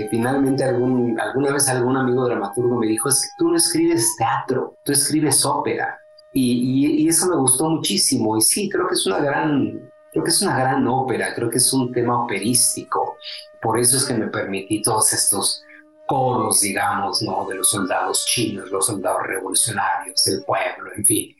eh, 0.02 0.08
finalmente, 0.12 0.64
algún, 0.64 1.20
alguna 1.20 1.52
vez 1.52 1.68
algún 1.70 1.98
amigo 1.98 2.26
dramaturgo 2.26 2.78
me 2.78 2.88
dijo, 2.88 3.10
es 3.10 3.22
que 3.22 3.30
tú 3.38 3.50
no 3.50 3.58
escribes 3.58 4.16
teatro, 4.18 4.78
tú 4.84 4.92
escribes 4.92 5.44
ópera. 5.44 6.00
Y, 6.34 7.02
y, 7.04 7.08
eso 7.08 7.28
me 7.28 7.36
gustó 7.38 7.68
muchísimo. 7.68 8.38
Y 8.38 8.42
sí, 8.42 8.70
creo 8.70 8.88
que 8.88 8.94
es 8.94 9.06
una 9.08 9.20
gran, 9.20 9.90
creo 10.12 10.24
que 10.24 10.30
es 10.30 10.42
una 10.44 10.60
gran 10.60 10.88
ópera, 10.88 11.34
creo 11.34 11.50
que 11.50 11.58
es 11.58 11.74
un 11.74 11.92
tema 11.92 12.24
operístico. 12.24 13.18
Por 13.60 13.80
eso 13.80 13.98
es 13.98 14.06
que 14.06 14.14
me 14.14 14.28
permití 14.28 14.84
todos 14.84 15.12
estos 15.14 15.64
coros, 16.06 16.62
digamos, 16.62 17.24
¿no? 17.24 17.46
De 17.48 17.56
los 17.56 17.72
soldados 17.72 18.24
chinos, 18.28 18.70
los 18.70 18.86
soldados 18.86 19.24
revolucionarios, 19.26 20.28
el 20.28 20.44
pueblo, 20.44 20.92
en 20.96 21.04
fin. 21.04 21.37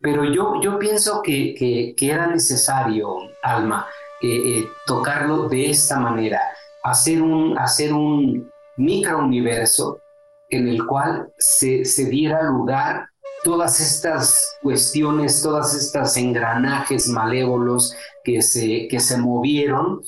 Pero 0.00 0.24
yo, 0.24 0.60
yo 0.62 0.78
pienso 0.78 1.20
que, 1.22 1.54
que, 1.54 2.10
era 2.10 2.26
necesario, 2.26 3.16
Alma, 3.42 3.86
eh, 4.22 4.60
eh, 4.60 4.68
tocarlo 4.86 5.48
de 5.48 5.70
esta 5.70 6.00
manera, 6.00 6.40
hacer 6.82 7.20
un, 7.20 7.58
hacer 7.58 7.92
un 7.92 8.50
microuniverso 8.78 10.00
en 10.48 10.68
el 10.68 10.86
cual 10.86 11.30
se, 11.38 11.84
se 11.84 12.06
diera 12.06 12.42
lugar 12.42 13.08
todas 13.44 13.78
estas 13.80 14.58
cuestiones, 14.62 15.42
todas 15.42 15.74
estas 15.74 16.16
engranajes 16.16 17.08
malévolos 17.08 17.94
que 18.24 18.40
se, 18.40 18.88
que 18.88 19.00
se 19.00 19.18
movieron. 19.18 20.02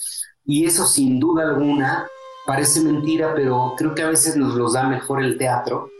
Y 0.44 0.64
eso 0.64 0.87
sin 0.87 1.20
duda 1.20 1.44
alguna 1.44 2.08
parece 2.46 2.80
mentira, 2.80 3.34
pero 3.34 3.75
creo 3.76 3.94
que 3.94 4.02
a 4.02 4.08
veces 4.08 4.37
nos 4.37 4.54
los 4.54 4.72
da 4.72 4.84
mejor 4.88 5.22
el 5.22 5.37
teatro 5.37 5.91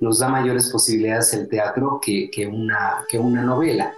nos 0.00 0.18
da 0.20 0.28
mayores 0.28 0.70
posibilidades 0.70 1.34
el 1.34 1.48
teatro 1.48 1.98
que, 2.00 2.30
que, 2.30 2.46
una, 2.46 3.04
que 3.08 3.18
una 3.18 3.42
novela. 3.42 3.92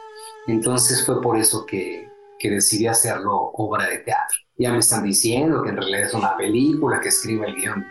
Entonces 0.47 1.04
fue 1.04 1.21
por 1.21 1.37
eso 1.37 1.66
que, 1.66 2.09
que 2.38 2.50
decidí 2.50 2.87
hacerlo 2.87 3.50
obra 3.54 3.87
de 3.87 3.99
teatro. 3.99 4.38
Ya 4.59 4.73
me 4.73 4.78
están 4.78 5.04
diciendo 5.04 5.62
que 5.62 5.71
en 5.71 5.76
realidad 5.76 6.02
es 6.02 6.14
una 6.14 6.37
película, 6.37 7.00
que 7.00 7.09
escribe 7.09 7.47
el 7.47 7.54
guion 7.54 7.87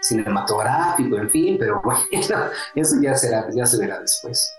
cinematográfico, 0.00 1.16
en 1.16 1.30
fin, 1.30 1.56
pero 1.58 1.80
bueno, 1.84 2.00
eso 2.74 2.96
ya, 3.00 3.14
será, 3.14 3.46
ya 3.54 3.64
se 3.66 3.78
verá 3.78 4.00
después. 4.00 4.52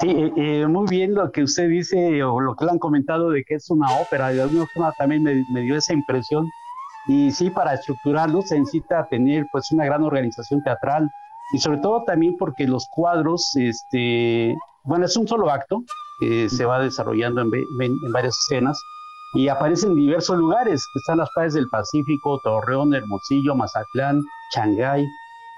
Sí, 0.00 0.10
eh, 0.10 0.32
eh, 0.36 0.66
muy 0.66 0.86
bien 0.88 1.14
lo 1.14 1.30
que 1.30 1.42
usted 1.42 1.68
dice 1.68 2.22
o 2.24 2.40
lo 2.40 2.54
que 2.56 2.64
le 2.64 2.72
han 2.72 2.78
comentado 2.78 3.30
de 3.30 3.44
que 3.44 3.54
es 3.54 3.70
una 3.70 3.90
ópera, 3.98 4.28
de 4.28 4.42
alguna 4.42 4.66
forma 4.72 4.92
también 4.98 5.22
me, 5.22 5.44
me, 5.52 5.60
dio 5.62 5.76
esa 5.76 5.92
impresión. 5.92 6.46
Y 7.08 7.32
sí, 7.32 7.50
para 7.50 7.74
estructurarlo 7.74 8.42
se 8.42 8.58
necesita 8.58 9.06
tener 9.08 9.46
pues 9.50 9.70
una 9.72 9.84
gran 9.84 10.02
organización 10.02 10.62
teatral, 10.62 11.10
y 11.52 11.58
sobre 11.58 11.78
todo 11.78 12.04
también 12.04 12.36
porque 12.38 12.66
los 12.66 12.86
cuadros, 12.90 13.54
este, 13.56 14.54
bueno, 14.84 15.04
es 15.04 15.16
un 15.16 15.28
solo 15.28 15.50
acto 15.50 15.84
que 16.20 16.48
se 16.48 16.64
va 16.64 16.80
desarrollando 16.80 17.42
en, 17.42 17.50
en, 17.54 18.12
varias 18.12 18.36
escenas 18.46 18.80
y 19.34 19.48
aparece 19.48 19.86
en 19.86 19.94
diversos 19.94 20.36
lugares, 20.38 20.86
que 20.92 20.98
están 20.98 21.18
las 21.18 21.30
playas 21.34 21.54
del 21.54 21.68
Pacífico, 21.68 22.40
Torreón, 22.42 22.94
Hermosillo, 22.94 23.54
Mazatlán, 23.54 24.20
Shanghái, 24.54 25.06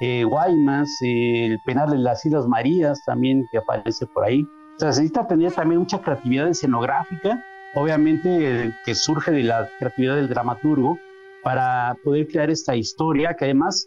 eh, 0.01 0.25
Guaymas, 0.25 0.89
el 1.01 1.59
penal 1.65 1.91
de 1.91 1.99
las 1.99 2.25
Islas 2.25 2.47
Marías 2.47 3.01
también 3.05 3.47
que 3.51 3.59
aparece 3.59 4.07
por 4.07 4.25
ahí. 4.25 4.43
O 4.77 4.79
sea, 4.79 4.93
se 4.93 5.03
necesita 5.03 5.27
tener 5.27 5.53
también 5.53 5.81
mucha 5.81 6.01
creatividad 6.01 6.49
escenográfica, 6.49 7.43
obviamente 7.77 8.75
que 8.85 8.95
surge 8.95 9.31
de 9.31 9.45
la 9.45 9.69
creatividad 9.79 10.17
del 10.17 10.29
dramaturgo, 10.29 10.99
para 11.45 11.97
poder 12.03 12.27
crear 12.29 12.51
esta 12.51 12.75
historia 12.75 13.35
que 13.35 13.45
además 13.45 13.87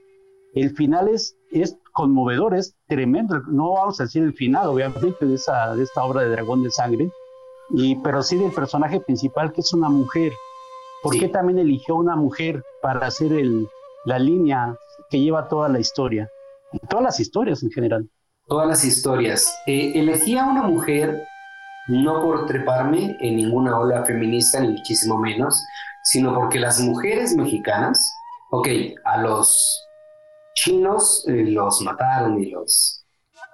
el 0.54 0.70
final 0.76 1.08
es, 1.10 1.36
es 1.52 1.78
conmovedor, 1.98 2.54
es 2.54 2.76
tremendo. 2.88 3.42
No 3.48 3.74
vamos 3.74 4.00
a 4.00 4.04
decir 4.04 4.22
el 4.22 4.34
final, 4.34 4.68
obviamente, 4.68 5.26
de, 5.26 5.34
esa, 5.34 5.76
de 5.76 5.82
esta 5.82 6.04
obra 6.04 6.22
de 6.22 6.30
Dragón 6.30 6.62
de 6.62 6.70
Sangre, 6.70 7.10
y, 7.72 7.96
pero 7.96 8.22
sí 8.22 8.38
del 8.38 8.52
personaje 8.52 9.00
principal, 9.00 9.52
que 9.52 9.62
es 9.62 9.74
una 9.74 9.90
mujer. 9.90 10.32
¿Por 11.02 11.18
qué 11.18 11.28
también 11.28 11.58
eligió 11.58 11.96
una 11.96 12.16
mujer 12.16 12.64
para 12.84 13.08
hacer 13.08 13.34
el, 13.34 13.68
la 14.06 14.20
línea 14.20 14.78
que 15.10 15.20
lleva 15.20 15.48
toda 15.48 15.70
la 15.70 15.80
historia? 15.80 16.30
Todas 16.88 17.04
las 17.04 17.20
historias 17.20 17.64
en 17.64 17.72
general. 17.72 18.08
Todas 18.46 18.68
las 18.68 18.86
historias. 18.86 19.52
Eh, 19.66 19.94
elegí 19.96 20.38
a 20.38 20.46
una 20.46 20.62
mujer 20.62 21.24
no 21.88 22.22
por 22.22 22.46
treparme 22.46 23.18
en 23.22 23.38
ninguna 23.38 23.80
ola 23.80 24.06
feminista, 24.06 24.60
ni 24.60 24.70
muchísimo 24.70 25.18
menos, 25.18 25.66
sino 26.04 26.36
porque 26.36 26.60
las 26.60 26.80
mujeres 26.80 27.36
mexicanas, 27.36 28.14
ok, 28.52 28.68
a 29.04 29.18
los 29.18 29.87
chinos 30.58 31.24
eh, 31.28 31.46
los 31.46 31.82
mataron 31.82 32.42
y 32.42 32.50
los 32.50 33.06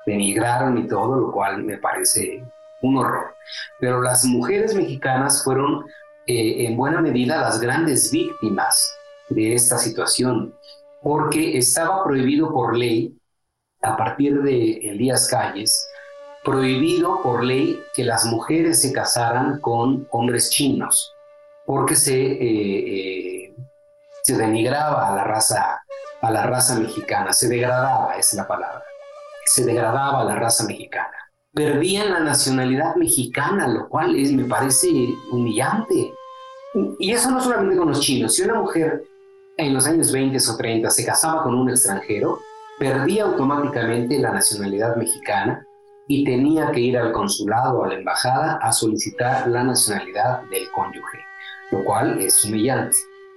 denigraron 0.06 0.78
y 0.78 0.88
todo, 0.88 1.16
lo 1.16 1.32
cual 1.32 1.64
me 1.64 1.78
parece 1.78 2.44
un 2.82 2.98
horror. 2.98 3.36
Pero 3.80 4.02
las 4.02 4.24
mujeres 4.26 4.74
mexicanas 4.74 5.44
fueron 5.44 5.86
eh, 6.28 6.66
en 6.66 6.78
buena 6.78 7.02
medida 7.02 7.42
las 7.42 7.60
grandes 7.60 8.10
víctimas 8.12 8.98
de 9.30 9.54
esta 9.54 9.78
situación, 9.78 10.56
porque 11.02 11.58
estaba 11.58 12.04
prohibido 12.04 12.52
por 12.52 12.78
ley, 12.78 13.18
a 13.82 13.98
partir 13.98 14.42
de 14.42 14.78
Elías 14.90 15.28
Calles, 15.28 15.86
prohibido 16.46 17.22
por 17.22 17.44
ley 17.44 17.82
que 17.94 18.06
las 18.06 18.26
mujeres 18.26 18.82
se 18.82 18.94
casaran 18.94 19.60
con 19.60 20.08
hombres 20.12 20.50
chinos, 20.50 21.12
porque 21.66 21.96
se, 21.96 22.16
eh, 22.16 23.56
se 24.24 24.38
denigraba 24.38 25.10
a 25.10 25.16
la 25.16 25.24
raza 25.26 25.83
a 26.24 26.32
la 26.32 26.44
raza 26.44 26.80
mexicana, 26.80 27.34
se 27.34 27.50
degradaba, 27.50 28.16
es 28.16 28.34
la 28.34 28.48
palabra, 28.48 28.82
se 29.46 29.66
degradaba 29.66 30.24
la 30.24 30.36
raza 30.36 30.64
mexicana. 30.64 31.12
Perdían 31.54 32.12
la 32.12 32.22
nacionalidad 32.22 32.96
mexicana, 32.96 33.68
lo 33.68 33.90
cual 33.90 34.16
es, 34.16 34.32
me 34.32 34.46
parece 34.46 34.88
humillante. 35.32 36.14
Y 36.98 37.12
eso 37.12 37.30
no 37.30 37.42
solamente 37.42 37.76
con 37.76 37.90
los 37.90 38.00
chinos, 38.00 38.36
si 38.36 38.42
una 38.42 38.56
mujer 38.56 39.04
en 39.58 39.74
los 39.74 39.86
años 39.86 40.14
20 40.14 40.38
o 40.50 40.58
30 40.58 40.90
se 40.90 41.06
casaba 41.06 41.44
con 41.44 41.56
un 41.56 41.70
extranjero, 41.70 42.40
perdía 42.80 43.26
automáticamente 43.26 44.18
la 44.18 44.32
nacionalidad 44.32 44.96
mexicana 44.96 45.68
y 46.08 46.24
tenía 46.24 46.72
que 46.72 46.80
ir 46.80 46.98
al 46.98 47.12
consulado 47.12 47.80
o 47.80 47.84
a 47.84 47.90
la 47.90 47.96
embajada 47.96 48.60
a 48.62 48.72
solicitar 48.72 49.48
la 49.50 49.64
nacionalidad 49.64 50.42
del 50.44 50.72
cónyuge, 50.72 51.20
lo 51.72 51.84
cual 51.84 52.20
es 52.20 52.44
humillante. 52.46 52.96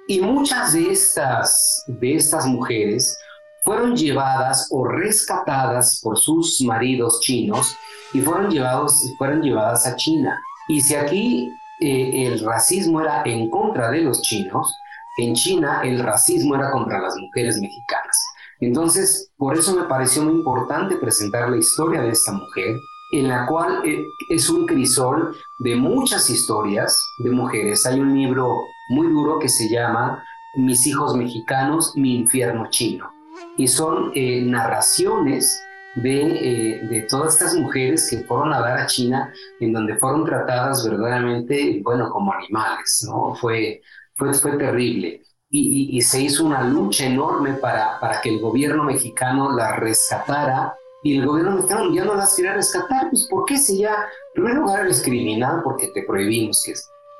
Y 0.08 0.20
muchas 0.20 0.72
de 0.72 0.92
estas, 0.92 1.82
de 1.86 2.14
estas 2.14 2.46
mujeres 2.46 3.18
fueron 3.64 3.96
llevadas 3.96 4.68
o 4.70 4.86
rescatadas 4.86 6.00
por 6.00 6.16
sus 6.16 6.60
maridos 6.60 7.20
chinos 7.20 7.76
y 8.12 8.20
fueron, 8.20 8.48
llevados, 8.48 9.02
fueron 9.18 9.42
llevadas 9.42 9.84
a 9.86 9.96
China. 9.96 10.40
Y 10.68 10.80
si 10.80 10.94
aquí 10.94 11.50
eh, 11.80 12.26
el 12.26 12.44
racismo 12.44 13.00
era 13.00 13.24
en 13.24 13.50
contra 13.50 13.90
de 13.90 14.02
los 14.02 14.22
chinos, 14.22 14.72
en 15.18 15.34
China 15.34 15.80
el 15.82 15.98
racismo 15.98 16.54
era 16.54 16.70
contra 16.70 17.00
las 17.00 17.16
mujeres 17.16 17.58
mexicanas. 17.60 18.16
Entonces, 18.60 19.32
por 19.36 19.58
eso 19.58 19.74
me 19.74 19.84
pareció 19.84 20.22
muy 20.22 20.34
importante 20.34 20.96
presentar 20.96 21.50
la 21.50 21.56
historia 21.56 22.00
de 22.00 22.10
esta 22.10 22.30
mujer, 22.32 22.76
en 23.12 23.28
la 23.28 23.46
cual 23.46 23.82
eh, 23.84 24.06
es 24.30 24.48
un 24.48 24.66
crisol 24.66 25.36
de 25.58 25.74
muchas 25.74 26.30
historias 26.30 26.96
de 27.18 27.30
mujeres. 27.30 27.84
Hay 27.86 27.98
un 27.98 28.14
libro 28.14 28.56
muy 28.88 29.08
duro 29.08 29.38
que 29.38 29.48
se 29.48 29.68
llama 29.68 30.24
Mis 30.54 30.86
hijos 30.86 31.16
mexicanos, 31.16 31.96
mi 31.96 32.16
infierno 32.16 32.68
chino. 32.70 33.12
Y 33.56 33.68
son 33.68 34.12
eh, 34.14 34.42
narraciones 34.42 35.62
de, 35.96 36.86
de, 36.90 37.02
todas 37.08 37.34
estas 37.34 37.54
mujeres 37.54 38.08
que 38.10 38.18
fueron 38.18 38.52
a 38.52 38.60
dar 38.60 38.78
a 38.78 38.86
China, 38.86 39.32
en 39.60 39.72
donde 39.72 39.96
fueron 39.96 40.24
tratadas 40.24 40.86
verdaderamente, 40.88 41.80
bueno, 41.82 42.10
como 42.10 42.32
animales, 42.32 43.04
¿no? 43.08 43.34
Fue, 43.34 43.80
fue, 44.14 44.32
fue 44.34 44.58
terrible. 44.58 45.22
Y, 45.48 45.96
y, 45.96 46.02
se 46.02 46.20
hizo 46.20 46.44
una 46.44 46.64
lucha 46.64 47.06
enorme 47.06 47.54
para, 47.54 47.98
para 48.00 48.20
que 48.20 48.28
el 48.28 48.40
gobierno 48.40 48.84
mexicano 48.84 49.52
las 49.52 49.78
rescatara. 49.78 50.74
Y 51.02 51.18
el 51.18 51.26
gobierno 51.26 51.52
mexicano 51.52 51.92
ya 51.94 52.04
no 52.04 52.14
las 52.14 52.34
quería 52.34 52.54
rescatar. 52.54 53.08
Pues, 53.10 53.26
¿por 53.30 53.44
qué 53.46 53.56
si 53.56 53.78
ya, 53.78 53.94
en 53.94 54.42
primer 54.42 54.54
lugar, 54.54 54.84
eres 54.84 55.02
criminal 55.02 55.60
porque 55.62 55.88
te 55.88 56.02
prohibimos 56.02 56.62
que 56.64 56.74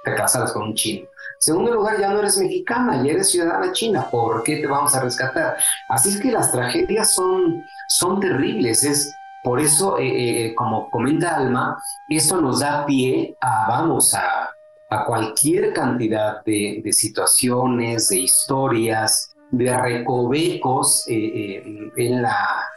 te 0.05 0.17
casaras 0.17 0.53
con 0.53 0.65
un 0.65 0.75
chino? 0.75 1.09
Segundo 1.39 1.73
lugar, 1.73 2.01
ya 2.01 2.11
no 2.11 2.19
eres 2.19 2.39
mexicana, 2.39 3.03
ya 3.03 3.13
eres 3.13 3.31
ciudadana 3.31 3.73
china. 3.73 4.09
¿Por 4.11 4.43
qué 4.43 4.57
te 4.57 4.67
vamos 4.67 4.95
a 4.95 5.03
rescatar? 5.03 5.57
Así 5.89 6.11
es 6.11 6.21
que 6.21 6.33
las 6.33 6.53
tragedias 6.53 7.15
son, 7.15 7.65
son 7.89 8.21
terribles. 8.21 8.85
Es, 8.85 9.15
por 9.43 9.61
eso, 9.61 9.99
eh, 9.99 10.47
eh, 10.47 10.55
como 10.55 10.91
comenta 10.91 11.37
Alma, 11.37 11.81
esto 12.09 12.41
nos 12.41 12.61
da 12.61 12.85
pie 12.85 13.37
a, 13.41 13.67
vamos, 13.69 14.13
a, 14.15 14.51
a 14.89 15.05
cualquier 15.05 15.73
cantidad 15.73 16.45
de, 16.45 16.83
situaciones, 16.93 18.09
de 18.09 18.21
historias, 18.21 19.35
de 19.51 19.77
recovecos 19.77 21.07
eh, 21.09 21.15
eh, 21.15 21.93
en, 21.97 22.23
la, 22.23 22.69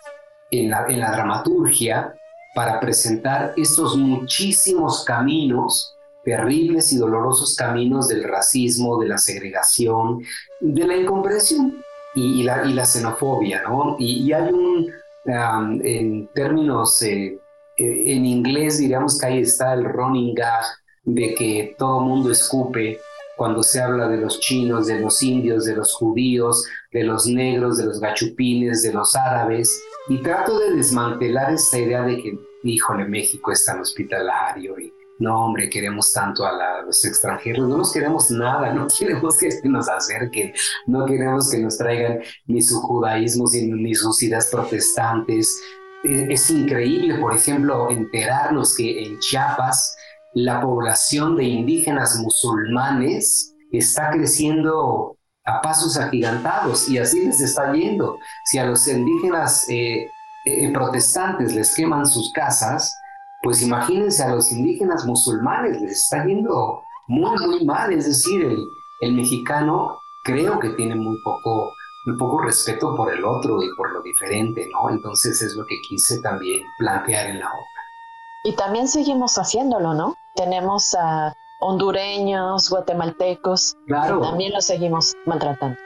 en, 0.51 0.70
la, 0.70 0.86
en 0.88 1.00
la 1.00 1.12
dramaturgia 1.12 2.13
para 2.56 2.80
presentar 2.80 3.54
estos 3.58 3.96
muchísimos 3.96 5.04
caminos 5.06 5.96
terribles 6.29 6.93
y 6.93 6.98
dolorosos 6.98 7.55
caminos 7.55 8.07
del 8.07 8.24
racismo, 8.24 9.00
de 9.00 9.07
la 9.07 9.17
segregación, 9.17 10.21
de 10.62 10.86
la 10.86 10.95
incomprensión 10.95 11.83
y, 12.13 12.43
la, 12.43 12.86
xenofobia, 12.86 13.63
¿no? 13.63 13.95
Y, 13.98 14.31
hay 14.31 14.53
un, 14.53 14.91
en 15.25 16.27
términos, 16.36 17.01
eh, 17.01 17.39
en 17.77 18.25
inglés 18.27 18.77
diríamos 18.77 19.19
que 19.19 19.25
ahí 19.25 19.39
está 19.39 19.74
el 19.74 19.86
running 19.86 20.36
gag 20.36 20.65
de 21.03 21.33
que 21.33 21.75
todo 21.79 22.01
mundo 22.01 22.31
escupe 22.31 23.00
cuando 23.36 23.63
se 23.63 23.81
habla 23.81 24.07
de 24.07 24.17
los 24.17 24.39
chinos, 24.39 24.86
de 24.86 25.00
los 25.00 25.24
indios, 25.24 25.65
de 25.65 25.77
los 25.77 25.95
judíos, 25.95 26.63
de 26.91 27.05
los 27.05 27.25
negros, 27.25 27.77
de 27.79 27.86
los 27.86 28.00
gachupines, 28.00 28.83
de 28.83 28.93
los 28.93 29.15
árabes, 29.15 29.81
y 30.09 30.21
trato 30.21 30.59
de 30.59 30.75
desmantelar 30.75 31.53
esta 31.53 31.79
idea 31.79 32.03
de 32.03 32.22
que, 32.22 32.37
híjole, 32.63 33.05
México 33.05 33.51
es 33.51 33.65
tan 33.65 33.79
hospitalario 33.79 34.77
y 34.79 34.99
no, 35.20 35.46
hombre, 35.46 35.70
queremos 35.70 36.12
tanto 36.12 36.46
a, 36.46 36.82
los 36.84 37.03
extranjeros, 37.05 37.68
no 37.68 37.77
nos 37.77 37.92
queremos 37.92 38.32
nada, 38.32 38.74
no 38.74 38.88
queremos 39.00 39.38
que 39.38 39.50
nos 39.66 39.90
acerquen, 39.90 40.53
no 40.88 41.05
queremos 41.05 41.51
que 41.51 41.60
nos 41.60 41.77
traigan 41.77 42.20
ni 42.48 42.62
su 42.62 42.79
judaísmo 42.82 43.46
ni 43.53 43.94
sus 43.94 44.24
ideas 44.24 44.50
protestantes. 44.51 45.62
es 46.03 46.50
increíble, 46.50 47.16
por 47.20 47.36
ejemplo, 47.36 47.90
enterarnos 47.90 48.75
que 48.75 49.03
en 49.03 49.20
Chiapas, 49.20 49.96
la 50.34 50.62
población 50.62 51.36
de 51.36 51.44
indígenas 51.44 52.16
musulmanes 52.18 53.55
está 53.72 54.12
creciendo 54.12 55.18
a 55.44 55.62
pasos 55.62 55.98
agigantados 55.98 56.88
y 56.90 56.98
así 56.98 57.25
les 57.25 57.42
está 57.42 57.74
yendo. 57.74 58.18
Si 58.46 58.58
a 58.58 58.66
los 58.66 58.88
indígenas 58.88 59.68
eh, 59.70 60.08
eh, 60.46 60.72
protestantes 60.72 61.53
les 61.53 61.75
queman 61.75 62.05
sus 62.05 62.32
casas, 62.32 62.96
pues 63.42 63.62
imagínense 63.62 64.24
a 64.24 64.36
los 64.36 64.52
indígenas 64.52 65.06
musulmanes 65.06 65.82
les 65.82 65.92
está 65.92 66.25
yendo 66.25 66.82
muy, 67.08 67.38
muy 67.48 67.66
mal. 67.66 67.92
Es 67.94 68.06
decir, 68.06 68.44
el, 68.44 68.68
el 69.02 69.14
mexicano 69.14 70.00
creo 70.24 70.60
que 70.60 70.70
tiene 70.70 70.96
muy 70.96 71.18
poco, 71.24 71.74
muy 72.06 72.18
poco 72.18 72.42
respeto 72.42 72.96
por 72.96 73.14
el 73.14 73.24
otro 73.24 73.62
y 73.64 73.68
por 73.75 73.92
lo 73.92 74.02
diferente, 74.02 74.68
¿no? 74.72 74.90
Entonces 74.90 75.42
es 75.42 75.56
lo 75.56 75.66
que 75.66 75.80
quise 75.82 76.22
también 76.22 76.64
plantear 76.78 77.28
en 77.28 77.40
la 77.40 77.48
obra. 77.48 77.66
Y 78.44 78.56
también 78.56 78.88
seguimos 78.88 79.36
haciéndolo, 79.38 79.94
¿no? 79.94 80.16
Tenemos 80.36 80.96
a 80.96 81.34
hondureños, 81.62 82.70
guatemaltecos, 82.70 83.75
claro. 83.86 84.22
también 84.22 84.54
los 84.54 84.66
seguimos 84.66 85.14
maltratando. 85.25 85.78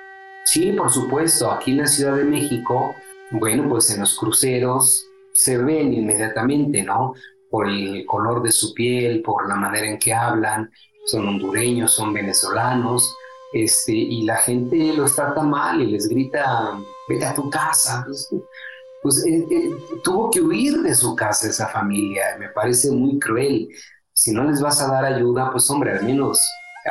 Sí, 0.45 0.71
por 0.73 0.91
supuesto. 0.91 1.51
Aquí 1.51 1.71
en 1.71 1.77
la 1.77 1.87
Ciudad 1.87 2.15
de 2.15 2.25
México, 2.25 2.93
bueno, 3.31 3.67
pues 3.69 3.89
en 3.89 4.01
los 4.01 4.17
cruceros 4.17 5.05
se 5.33 5.57
ven 5.57 5.93
inmediatamente, 5.93 6.83
¿no? 6.83 7.13
Por 7.53 7.69
el 7.69 8.03
color 8.07 8.41
de 8.41 8.51
su 8.51 8.73
piel, 8.73 9.21
por 9.21 9.47
la 9.47 9.53
manera 9.53 9.85
en 9.87 9.99
que 9.99 10.11
hablan, 10.11 10.71
son 11.05 11.27
hondureños, 11.27 11.93
son 11.93 12.11
venezolanos, 12.11 13.15
este, 13.53 13.91
y 13.91 14.23
la 14.23 14.37
gente 14.37 14.93
los 14.93 15.15
trata 15.15 15.43
mal 15.43 15.79
y 15.79 15.91
les 15.91 16.09
grita, 16.09 16.75
vete 17.07 17.25
a 17.25 17.35
tu 17.35 17.51
casa. 17.51 18.03
Pues, 18.03 18.27
pues 19.03 19.23
eh, 19.27 19.45
eh, 19.51 19.77
tuvo 20.03 20.31
que 20.31 20.41
huir 20.41 20.81
de 20.81 20.95
su 20.95 21.15
casa 21.15 21.47
esa 21.47 21.67
familia. 21.67 22.35
Me 22.39 22.49
parece 22.49 22.89
muy 22.89 23.19
cruel. 23.19 23.69
Si 24.11 24.31
no 24.31 24.45
les 24.45 24.59
vas 24.59 24.81
a 24.81 24.87
dar 24.87 25.05
ayuda, 25.05 25.51
pues 25.51 25.69
hombre, 25.69 25.91
al 25.91 26.03
menos, 26.03 26.39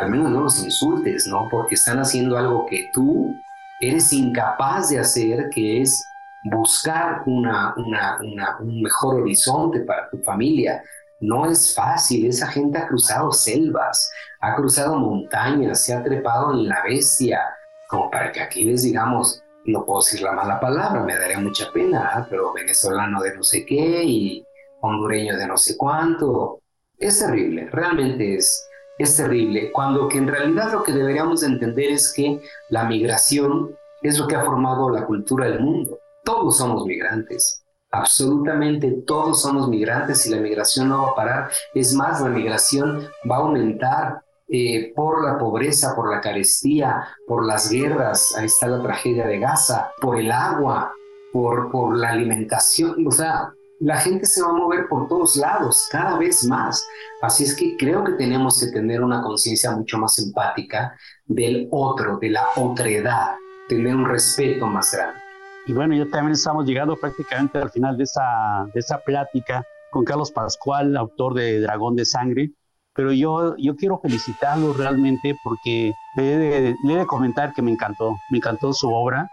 al 0.00 0.10
menos 0.10 0.30
no 0.30 0.42
los 0.42 0.62
insultes, 0.62 1.26
¿no? 1.26 1.48
Porque 1.50 1.74
están 1.74 1.98
haciendo 1.98 2.38
algo 2.38 2.66
que 2.66 2.88
tú 2.94 3.34
eres 3.80 4.12
incapaz 4.12 4.90
de 4.90 5.00
hacer, 5.00 5.50
que 5.50 5.82
es 5.82 6.04
buscar 6.44 7.22
una, 7.26 7.74
una, 7.76 8.18
un 8.60 8.82
mejor 8.82 9.20
horizonte 9.20 9.80
para 9.80 10.08
tu 10.10 10.18
familia. 10.18 10.82
No 11.20 11.46
es 11.46 11.74
fácil, 11.74 12.26
esa 12.26 12.48
gente 12.48 12.78
ha 12.78 12.88
cruzado 12.88 13.30
selvas, 13.30 14.10
ha 14.40 14.56
cruzado 14.56 14.96
montañas, 14.96 15.84
se 15.84 15.94
ha 15.94 16.02
trepado 16.02 16.52
en 16.52 16.68
la 16.68 16.82
bestia, 16.82 17.40
como 17.88 18.10
para 18.10 18.32
que 18.32 18.40
aquí 18.40 18.64
les 18.64 18.82
digamos, 18.82 19.40
no 19.66 19.84
puedo 19.84 20.00
decir 20.00 20.22
la 20.22 20.32
mala 20.32 20.58
palabra, 20.58 21.04
me 21.04 21.16
daría 21.16 21.38
mucha 21.38 21.70
pena, 21.72 22.10
¿ah? 22.12 22.26
pero 22.28 22.52
venezolano 22.52 23.22
de 23.22 23.36
no 23.36 23.44
sé 23.44 23.64
qué 23.64 24.02
y 24.02 24.44
hondureño 24.80 25.36
de 25.36 25.46
no 25.46 25.56
sé 25.56 25.76
cuánto. 25.76 26.60
Es 26.98 27.20
terrible, 27.20 27.68
realmente 27.70 28.34
es, 28.34 28.68
es 28.98 29.16
terrible, 29.16 29.70
cuando 29.70 30.08
que 30.08 30.18
en 30.18 30.26
realidad 30.26 30.72
lo 30.72 30.82
que 30.82 30.92
deberíamos 30.92 31.44
entender 31.44 31.90
es 31.90 32.12
que 32.12 32.40
la 32.70 32.84
migración 32.84 33.76
es 34.02 34.18
lo 34.18 34.26
que 34.26 34.34
ha 34.34 34.44
formado 34.44 34.90
la 34.90 35.06
cultura 35.06 35.46
del 35.46 35.60
mundo. 35.60 35.98
Todos 36.24 36.58
somos 36.58 36.86
migrantes, 36.86 37.64
absolutamente 37.90 39.02
todos 39.06 39.42
somos 39.42 39.68
migrantes 39.68 40.26
y 40.26 40.30
la 40.30 40.38
migración 40.38 40.88
no 40.88 41.02
va 41.02 41.10
a 41.10 41.14
parar. 41.14 41.50
Es 41.74 41.94
más, 41.94 42.20
la 42.20 42.30
migración 42.30 43.08
va 43.30 43.36
a 43.36 43.40
aumentar 43.40 44.22
eh, 44.48 44.92
por 44.94 45.24
la 45.24 45.38
pobreza, 45.38 45.94
por 45.94 46.10
la 46.10 46.20
carestía, 46.20 47.08
por 47.26 47.46
las 47.46 47.70
guerras, 47.70 48.34
ahí 48.36 48.46
está 48.46 48.66
la 48.66 48.82
tragedia 48.82 49.26
de 49.26 49.38
Gaza, 49.38 49.92
por 50.00 50.18
el 50.18 50.30
agua, 50.30 50.92
por, 51.32 51.70
por 51.70 51.96
la 51.96 52.10
alimentación, 52.10 53.06
o 53.06 53.10
sea, 53.10 53.52
la 53.80 53.96
gente 53.96 54.26
se 54.26 54.42
va 54.42 54.50
a 54.50 54.52
mover 54.52 54.88
por 54.88 55.08
todos 55.08 55.34
lados, 55.36 55.88
cada 55.90 56.16
vez 56.16 56.44
más. 56.44 56.86
Así 57.20 57.42
es 57.44 57.54
que 57.54 57.76
creo 57.76 58.04
que 58.04 58.12
tenemos 58.12 58.60
que 58.60 58.70
tener 58.70 59.02
una 59.02 59.22
conciencia 59.22 59.72
mucho 59.72 59.98
más 59.98 60.18
empática 60.20 60.96
del 61.26 61.68
otro, 61.72 62.18
de 62.18 62.30
la 62.30 62.46
otredad, 62.56 63.34
tener 63.68 63.96
un 63.96 64.08
respeto 64.08 64.66
más 64.66 64.92
grande. 64.92 65.31
Y 65.66 65.72
bueno, 65.72 65.94
ya 65.94 66.06
también 66.06 66.32
estamos 66.32 66.66
llegando 66.66 66.96
prácticamente 66.96 67.58
al 67.58 67.70
final 67.70 67.96
de 67.96 68.04
esa, 68.04 68.66
de 68.72 68.80
esa 68.80 68.98
plática 68.98 69.64
con 69.90 70.04
Carlos 70.04 70.32
Pascual, 70.32 70.96
autor 70.96 71.34
de 71.34 71.60
Dragón 71.60 71.96
de 71.96 72.04
Sangre 72.04 72.52
pero 72.94 73.12
yo, 73.12 73.56
yo 73.56 73.76
quiero 73.76 73.98
felicitarlo 73.98 74.74
realmente 74.74 75.34
porque 75.42 75.92
le 76.16 76.34
he, 76.34 76.74
de, 76.74 77.06
comentar 77.06 77.52
que 77.54 77.62
me 77.62 77.70
encantó, 77.70 78.16
me 78.30 78.38
encantó 78.38 78.72
su 78.72 78.92
obra, 78.92 79.30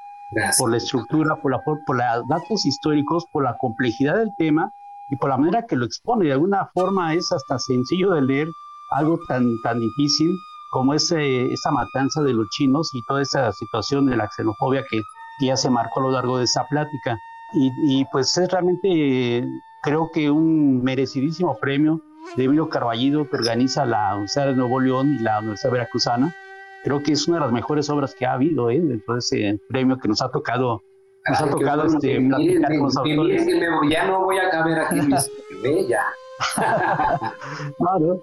por 0.58 0.72
la 0.72 0.78
estructura, 0.78 1.36
por, 1.42 1.52
la, 1.52 1.60
por, 1.63 1.80
los 1.88 2.28
datos 2.28 2.65
históricos, 2.65 3.26
por 3.34 3.44
la 3.44 3.58
complejidad 3.58 4.15
del 4.18 4.30
tema 4.38 4.72
y 5.10 5.15
por 5.15 5.30
la 5.30 5.38
manera 5.38 5.65
que 5.65 5.76
lo 5.76 5.86
expone. 5.86 6.26
De 6.26 6.34
alguna 6.34 6.70
forma 6.74 7.13
es 7.15 7.32
hasta 7.32 7.58
sencillo 7.58 8.12
de 8.12 8.22
leer 8.22 8.48
algo 8.92 9.20
tan, 9.28 9.60
tan 9.63 9.80
difícil 9.80 10.32
como 10.72 10.94
ese, 10.94 11.52
esa 11.52 11.72
matanza 11.72 12.22
de 12.22 12.34
los 12.34 12.48
chinos 12.50 12.94
y 12.94 13.02
toda 13.08 13.24
esa 13.24 13.52
situación 13.52 14.06
de 14.06 14.18
la 14.18 14.30
xenofobia 14.30 14.84
que, 14.89 15.02
ya 15.47 15.58
se 15.58 15.69
marcó 15.69 15.99
a 15.99 16.04
lo 16.04 16.12
largo 16.12 16.38
de 16.38 16.45
esa 16.45 16.67
plática. 16.67 17.19
Y, 17.54 17.71
y, 17.78 18.06
pues 18.06 18.38
es 18.38 18.52
realmente 18.52 19.47
creo 19.82 20.12
que 20.12 20.30
un 20.30 20.84
merecidísimo 20.84 21.58
premio 21.58 22.02
de 22.36 22.43
Emilio 22.43 22.69
Carballido 22.69 23.28
que 23.28 23.38
organiza 23.38 23.86
la 23.86 24.12
Universidad 24.12 24.47
de 24.47 24.56
Nuevo 24.56 24.80
León 24.80 25.17
y 25.19 25.23
la 25.23 25.39
Universidad 25.39 25.71
Veracruzana. 25.71 26.36
Creo 26.84 27.02
que 27.02 27.13
es 27.13 27.28
una 27.28 27.38
de 27.38 27.45
las 27.45 27.52
mejores 27.52 27.89
obras 27.89 28.15
que 28.15 28.25
ha 28.25 28.34
habido 28.34 28.69
¿eh? 28.69 28.80
dentro 28.80 29.15
de 29.15 29.19
ese 29.19 29.60
premio 29.67 29.97
que 29.97 30.08
nos 30.08 30.21
ha 30.21 30.30
tocado. 30.30 30.82
Nos 31.28 31.41
ha 31.41 31.49
tocado 31.49 31.86
este, 31.86 32.21
platicar 32.21 32.71
con 32.71 32.84
los 32.84 32.97
autores. 32.97 33.47
ya 33.89 34.06
no 34.06 34.23
voy 34.23 34.38
a 34.38 34.49
caber 34.49 34.80
aquí 34.80 34.99
en 34.99 35.08
mi 35.08 35.88
ya. 35.88 36.06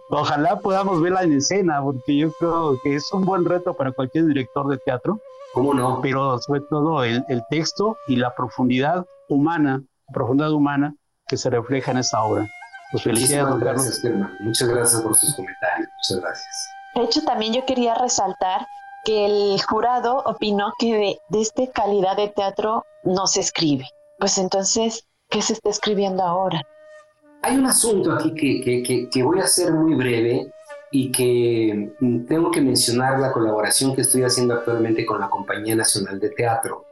Ojalá 0.09 0.59
podamos 0.61 1.03
verla 1.03 1.23
en 1.23 1.35
escena, 1.35 1.83
porque 1.83 2.17
yo 2.17 2.33
creo 2.33 2.79
que 2.83 2.95
es 2.95 3.13
un 3.13 3.25
buen 3.25 3.45
reto 3.45 3.75
para 3.75 3.93
cualquier 3.93 4.27
director 4.27 4.69
de 4.69 4.79
teatro. 4.79 5.21
¿Cómo 5.57 5.73
no? 5.73 6.01
Pero 6.03 6.39
sobre 6.39 6.61
todo 6.69 7.03
el, 7.03 7.25
el 7.31 7.43
texto 7.49 7.97
y 8.09 8.17
la 8.17 8.35
profundidad 8.35 9.07
humana, 9.31 9.83
profundidad 10.13 10.53
humana 10.53 10.95
que 11.27 11.39
se 11.39 11.49
refleja 11.49 11.93
en 11.93 11.97
esta 11.97 12.23
obra. 12.23 12.47
Pues 12.93 13.05
felicidades, 13.05 13.59
gracias, 13.59 14.03
Muchas 14.41 14.69
gracias 14.69 15.01
por 15.01 15.17
sus 15.17 15.35
comentarios. 15.35 15.89
Muchas 15.97 16.23
gracias. 16.23 16.69
De 16.95 17.05
hecho, 17.05 17.23
también 17.23 17.55
yo 17.55 17.65
quería 17.65 17.95
resaltar 17.95 18.67
que 19.07 19.25
el 19.25 19.63
jurado 19.63 20.19
opinó 20.27 20.75
que 20.79 21.19
de, 21.31 21.41
esta 21.41 21.67
calidad 21.73 22.19
de 22.19 22.29
teatro 22.29 22.85
no 23.05 23.27
se 23.27 23.41
escribe. 23.41 23.89
Pues 24.19 24.37
entonces, 24.37 25.07
¿qué 25.31 25.41
se 25.41 25.55
está 25.55 25.71
escribiendo 25.71 26.23
ahora? 26.23 26.61
Hay 27.45 27.57
un 27.57 27.65
asunto 27.65 28.13
aquí 28.13 28.35
que, 28.35 28.83
que, 28.83 29.09
que, 29.09 29.23
voy 29.23 29.41
a 29.41 29.45
hacer 29.45 29.73
muy 29.73 29.95
breve 29.95 30.53
y 30.91 31.11
que 31.11 31.93
tengo 32.29 32.51
que 32.51 32.61
mencionar 32.61 33.19
la 33.19 33.33
colaboración 33.33 33.95
que 33.95 34.03
estoy 34.03 34.23
haciendo 34.23 34.55
actualmente 34.55 35.05
con 35.05 35.21
la 35.21 35.29
Compañía 35.29 35.75
Nacional 35.75 36.21
de 36.21 36.31
Teatro, 36.31 36.87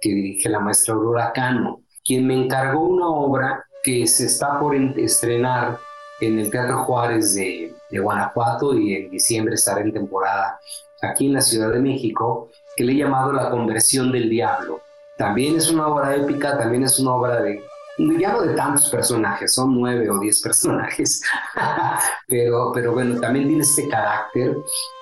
que 0.00 0.10
dirige 0.10 0.48
la 0.48 0.60
maestra 0.60 0.94
Aurora 0.94 1.32
Cano, 1.32 1.82
quien 2.04 2.26
me 2.26 2.34
encargó 2.34 2.80
una 2.80 3.08
obra 3.08 3.64
que 3.82 4.06
se 4.06 4.26
está 4.26 4.58
por 4.58 4.74
estrenar 4.74 5.78
en 6.20 6.38
el 6.38 6.50
Teatro 6.50 6.78
Juárez 6.84 7.34
de, 7.34 7.72
Guanajuato 7.90 8.74
y 8.74 8.94
en 8.94 9.10
diciembre 9.10 9.54
estará 9.54 9.80
en 9.80 9.92
temporada 9.92 10.58
aquí 11.00 11.26
en 11.26 11.34
la 11.34 11.40
Ciudad 11.40 11.72
de 11.72 11.78
México, 11.78 12.50
que 12.76 12.84
le 12.84 12.92
he 12.92 12.96
llamado 12.96 13.32
La 13.32 13.48
conversión 13.48 14.10
del 14.10 14.28
diablo. 14.28 14.80
También 15.16 15.56
es 15.56 15.70
una 15.70 15.86
obra 15.86 16.14
épica, 16.14 16.58
también 16.58 16.82
es 16.82 16.98
una 16.98 17.14
obra 17.14 17.40
de, 17.40 17.62
no 17.98 18.42
de 18.42 18.54
tantos 18.54 18.88
personajes, 18.90 19.54
son 19.54 19.74
nueve 19.74 20.10
o 20.10 20.18
diez 20.18 20.40
personajes, 20.42 21.22
pero, 22.28 22.72
pero 22.74 22.92
bueno, 22.92 23.20
también 23.20 23.48
tiene 23.48 23.62
este 23.62 23.88
carácter 23.88 24.56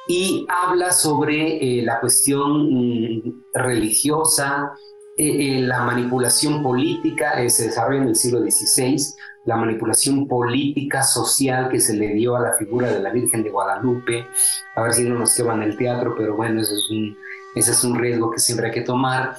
y 0.07 0.47
habla 0.49 0.93
sobre 0.93 1.57
eh, 1.57 1.83
la 1.83 2.01
cuestión 2.01 2.69
mm, 2.71 3.43
religiosa, 3.55 4.75
eh, 5.17 5.59
eh, 5.59 5.61
la 5.61 5.85
manipulación 5.85 6.61
política 6.61 7.41
eh, 7.41 7.49
se 7.49 7.67
desarrolla 7.67 8.03
en 8.03 8.09
el 8.09 8.17
siglo 8.17 8.41
XVI, 8.41 8.97
la 9.45 9.55
manipulación 9.55 10.27
política 10.27 11.05
social 11.05 11.69
que 11.69 11.79
se 11.79 11.95
le 11.95 12.09
dio 12.15 12.35
a 12.35 12.41
la 12.41 12.57
figura 12.57 12.91
de 12.91 13.01
la 13.01 13.11
Virgen 13.11 13.45
de 13.45 13.51
Guadalupe, 13.51 14.27
a 14.75 14.83
ver 14.83 14.93
si 14.93 15.05
no 15.05 15.17
nos 15.17 15.37
queman 15.37 15.63
el 15.63 15.77
teatro, 15.77 16.17
pero 16.17 16.35
bueno, 16.35 16.61
ese 16.61 16.75
es 16.75 16.91
un, 16.91 17.17
ese 17.55 17.71
es 17.71 17.85
un 17.85 17.97
riesgo 17.97 18.31
que 18.33 18.41
siempre 18.41 18.67
hay 18.67 18.73
que 18.73 18.81
tomar. 18.81 19.37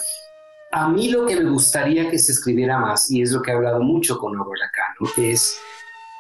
A 0.76 0.90
mí 0.90 1.08
lo 1.08 1.26
que 1.26 1.38
me 1.38 1.50
gustaría 1.52 2.10
que 2.10 2.20
se 2.20 2.34
escribiera 2.34 2.78
más, 2.78 3.10
y 3.10 3.22
es 3.22 3.32
lo 3.32 3.42
que 3.42 3.50
he 3.50 3.54
hablado 3.54 3.80
mucho 3.82 4.18
con 4.20 4.38
Aurora 4.38 4.70
Cano, 4.74 5.10
es 5.16 5.58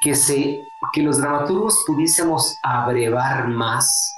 que, 0.01 0.15
se, 0.15 0.61
que 0.93 1.03
los 1.03 1.17
dramaturgos 1.17 1.83
pudiésemos 1.85 2.55
abrevar 2.63 3.49
más 3.49 4.15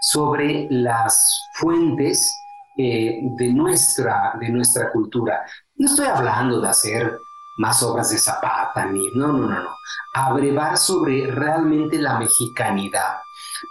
sobre 0.00 0.66
las 0.70 1.50
fuentes 1.56 2.34
eh, 2.78 3.20
de, 3.36 3.52
nuestra, 3.52 4.32
de 4.40 4.48
nuestra 4.48 4.90
cultura. 4.90 5.44
No 5.76 5.86
estoy 5.86 6.06
hablando 6.06 6.62
de 6.62 6.68
hacer 6.68 7.18
más 7.58 7.82
obras 7.82 8.08
de 8.08 8.16
Zapata, 8.16 8.86
ni, 8.86 9.10
no, 9.14 9.34
no, 9.34 9.50
no, 9.50 9.64
no. 9.64 9.70
Abrevar 10.14 10.78
sobre 10.78 11.26
realmente 11.26 11.98
la 11.98 12.18
mexicanidad. 12.18 13.18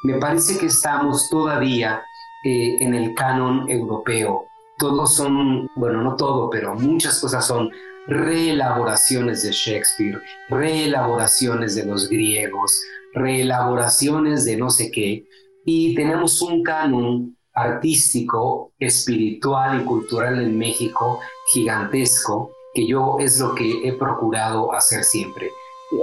Me 0.04 0.20
parece 0.20 0.60
que 0.60 0.68
estamos 0.68 1.28
todavía 1.32 2.04
eh, 2.46 2.78
en 2.82 2.94
el 2.94 3.16
canon 3.16 3.68
europeo. 3.68 4.53
Todos 4.78 5.16
son, 5.16 5.70
bueno, 5.76 6.02
no 6.02 6.16
todo, 6.16 6.50
pero 6.50 6.76
muchas 6.76 7.20
cosas 7.20 7.46
son 7.46 7.70
reelaboraciones 8.08 9.44
de 9.44 9.52
Shakespeare, 9.52 10.22
reelaboraciones 10.50 11.76
de 11.76 11.86
los 11.86 12.10
griegos, 12.10 12.82
reelaboraciones 13.14 14.46
de 14.46 14.58
no 14.58 14.70
sé 14.70 14.92
qué, 14.92 15.26
y 15.66 15.96
tenemos 15.96 16.42
un 16.42 16.64
canon 16.64 17.38
artístico, 17.54 18.74
espiritual 18.80 19.82
y 19.82 19.86
cultural 19.86 20.42
en 20.42 20.58
México 20.58 21.20
gigantesco, 21.54 22.52
que 22.74 22.88
yo 22.88 23.18
es 23.20 23.40
lo 23.40 23.54
que 23.54 23.88
he 23.88 23.94
procurado 23.94 24.74
hacer 24.74 25.04
siempre. 25.04 25.50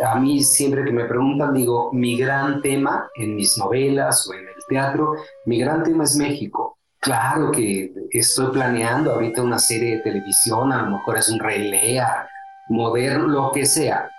A 0.07 0.19
mí 0.21 0.43
siempre 0.45 0.85
que 0.85 0.93
me 0.93 1.05
preguntan 1.05 1.53
digo, 1.53 1.91
mi 1.93 2.17
gran 2.17 2.63
tema 2.63 3.11
en 3.17 3.35
mis 3.35 3.59
novelas 3.59 4.29
o 4.29 4.35
en 4.35 4.47
el 4.47 4.65
teatro, 4.69 5.17
mi 5.47 5.59
gran 5.59 5.83
tema 5.83 6.05
es 6.05 6.15
México. 6.17 6.70
Claro 7.01 7.51
que 7.51 7.95
estoy 8.11 8.53
planeando 8.53 9.13
ahorita 9.13 9.43
una 9.43 9.59
serie 9.59 9.97
de 9.97 10.03
televisión, 10.03 10.71
a 10.71 10.83
lo 10.83 10.99
mejor 10.99 11.17
es 11.17 11.31
un 11.31 11.39
relea, 11.39 12.29
moderno, 12.69 13.27
lo 13.27 13.53
que 13.53 13.65
sea, 13.65 14.11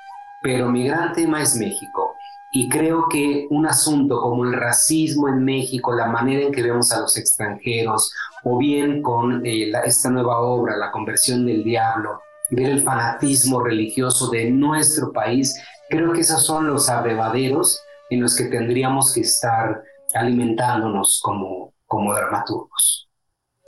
pero 0.41 0.67
mi 0.69 0.87
gran 0.87 1.13
tema 1.13 1.43
es 1.43 1.55
México. 1.55 2.15
Y 2.51 2.67
creo 2.69 3.07
que 3.07 3.45
un 3.51 3.67
asunto 3.67 4.19
como 4.19 4.45
el 4.45 4.53
racismo 4.53 5.29
en 5.29 5.45
México, 5.45 5.93
la 5.93 6.07
manera 6.07 6.43
en 6.45 6.51
que 6.51 6.63
vemos 6.63 6.91
a 6.91 7.01
los 7.01 7.15
extranjeros, 7.17 8.11
o 8.43 8.57
bien 8.57 9.03
con 9.03 9.45
eh, 9.45 9.71
esta 9.85 10.09
nueva 10.09 10.39
obra, 10.39 10.75
La 10.75 10.91
conversión 10.91 11.45
del 11.45 11.63
diablo, 11.63 12.19
ver 12.49 12.71
el 12.71 12.81
fanatismo 12.81 13.63
religioso 13.63 14.31
de 14.31 14.49
nuestro 14.49 15.13
país, 15.13 15.55
creo 15.87 16.11
que 16.13 16.21
esos 16.21 16.43
son 16.43 16.67
los 16.67 16.89
abrevaderos 16.89 17.79
en 18.09 18.21
los 18.21 18.35
que 18.35 18.45
tendríamos 18.45 19.13
que 19.13 19.21
estar 19.21 19.83
alimentándonos 20.15 21.21
como, 21.23 21.73
como 21.91 22.13
dramaturgos. 22.13 23.09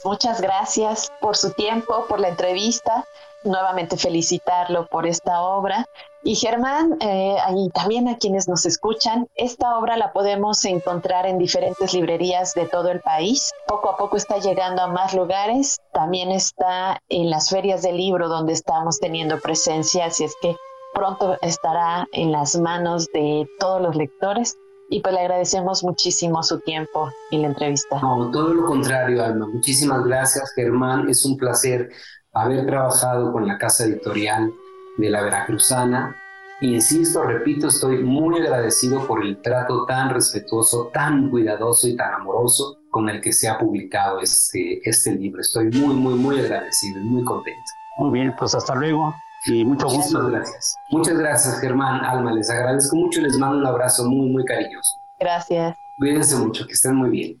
Muchas 0.02 0.40
gracias 0.40 1.12
por 1.20 1.36
su 1.36 1.52
tiempo, 1.52 2.06
por 2.08 2.20
la 2.20 2.28
entrevista. 2.28 3.04
Nuevamente 3.44 3.98
felicitarlo 3.98 4.86
por 4.86 5.06
esta 5.06 5.42
obra 5.42 5.84
y 6.22 6.34
Germán, 6.34 6.96
eh, 7.00 7.36
y 7.54 7.68
también 7.68 8.08
a 8.08 8.16
quienes 8.16 8.48
nos 8.48 8.64
escuchan, 8.64 9.28
esta 9.36 9.78
obra 9.78 9.98
la 9.98 10.14
podemos 10.14 10.64
encontrar 10.64 11.26
en 11.26 11.36
diferentes 11.36 11.92
librerías 11.92 12.54
de 12.54 12.64
todo 12.66 12.90
el 12.90 13.00
país. 13.00 13.52
Poco 13.66 13.90
a 13.90 13.98
poco 13.98 14.16
está 14.16 14.38
llegando 14.38 14.80
a 14.80 14.86
más 14.86 15.12
lugares. 15.12 15.78
También 15.92 16.30
está 16.30 17.02
en 17.10 17.28
las 17.28 17.50
ferias 17.50 17.82
del 17.82 17.98
libro 17.98 18.30
donde 18.30 18.54
estamos 18.54 18.98
teniendo 18.98 19.38
presencia, 19.38 20.06
así 20.06 20.24
es 20.24 20.34
que 20.40 20.56
pronto 20.94 21.36
estará 21.42 22.08
en 22.12 22.32
las 22.32 22.56
manos 22.56 23.06
de 23.12 23.46
todos 23.58 23.82
los 23.82 23.94
lectores. 23.94 24.56
Y 24.90 25.00
pues 25.00 25.14
le 25.14 25.20
agradecemos 25.20 25.82
muchísimo 25.82 26.42
su 26.42 26.60
tiempo 26.60 27.10
y 27.30 27.38
la 27.38 27.48
entrevista. 27.48 28.00
No, 28.00 28.30
todo 28.30 28.52
lo 28.52 28.66
contrario, 28.66 29.24
Alma. 29.24 29.46
Muchísimas 29.46 30.04
gracias, 30.04 30.52
Germán. 30.54 31.08
Es 31.08 31.24
un 31.24 31.36
placer 31.36 31.90
haber 32.32 32.66
trabajado 32.66 33.32
con 33.32 33.46
la 33.46 33.58
casa 33.58 33.84
editorial 33.84 34.52
de 34.98 35.10
la 35.10 35.22
Veracruzana. 35.22 36.16
Insisto, 36.60 37.22
repito, 37.22 37.68
estoy 37.68 38.02
muy 38.02 38.40
agradecido 38.40 39.06
por 39.06 39.24
el 39.24 39.40
trato 39.42 39.84
tan 39.86 40.10
respetuoso, 40.10 40.90
tan 40.92 41.30
cuidadoso 41.30 41.88
y 41.88 41.96
tan 41.96 42.14
amoroso 42.14 42.78
con 42.90 43.08
el 43.08 43.20
que 43.20 43.32
se 43.32 43.48
ha 43.48 43.58
publicado 43.58 44.20
este, 44.20 44.80
este 44.88 45.12
libro. 45.12 45.40
Estoy 45.40 45.70
muy, 45.70 45.94
muy, 45.94 46.14
muy 46.14 46.40
agradecido 46.40 47.00
y 47.00 47.04
muy 47.04 47.24
contento. 47.24 47.60
Muy 47.98 48.10
bien, 48.12 48.34
pues 48.38 48.54
hasta 48.54 48.74
luego 48.74 49.14
y 49.46 49.64
mucho 49.64 49.86
gusto. 49.86 50.22
Muchas 50.22 50.30
gracias. 50.32 50.76
Muchas 50.90 51.18
gracias, 51.18 51.60
Germán, 51.60 52.04
Alma. 52.04 52.32
Les 52.32 52.50
agradezco 52.50 52.96
mucho 52.96 53.20
y 53.20 53.24
les 53.24 53.36
mando 53.36 53.58
un 53.58 53.66
abrazo 53.66 54.04
muy, 54.04 54.28
muy 54.30 54.44
cariñoso. 54.44 54.96
Gracias. 55.20 55.76
Cuídense 55.98 56.36
mucho, 56.36 56.66
que 56.66 56.72
estén 56.72 56.96
muy 56.96 57.10
bien. 57.10 57.40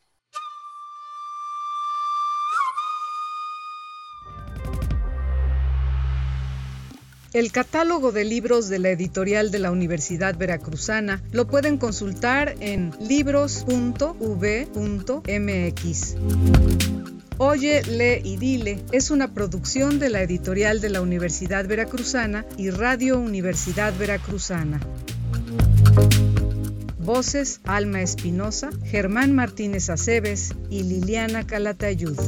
El 7.34 7.50
catálogo 7.50 8.12
de 8.12 8.22
libros 8.22 8.68
de 8.68 8.78
la 8.78 8.90
editorial 8.90 9.50
de 9.50 9.58
la 9.58 9.72
Universidad 9.72 10.36
Veracruzana 10.36 11.20
lo 11.32 11.48
pueden 11.48 11.78
consultar 11.78 12.54
en 12.60 12.92
libros.v.mx. 13.00 13.64
Oye, 17.38 17.82
lee 17.82 18.20
y 18.22 18.36
dile 18.36 18.84
es 18.92 19.10
una 19.10 19.34
producción 19.34 19.98
de 19.98 20.08
la 20.08 20.22
editorial 20.22 20.80
de 20.80 20.90
la 20.90 21.00
Universidad 21.00 21.66
Veracruzana 21.66 22.46
y 22.56 22.70
Radio 22.70 23.18
Universidad 23.18 23.92
Veracruzana. 23.98 24.80
Voces 26.98 27.60
Alma 27.64 28.02
Espinosa, 28.02 28.70
Germán 28.84 29.32
Martínez 29.32 29.90
Aceves 29.90 30.54
y 30.70 30.84
Liliana 30.84 31.44
Calatayud. 31.44 32.18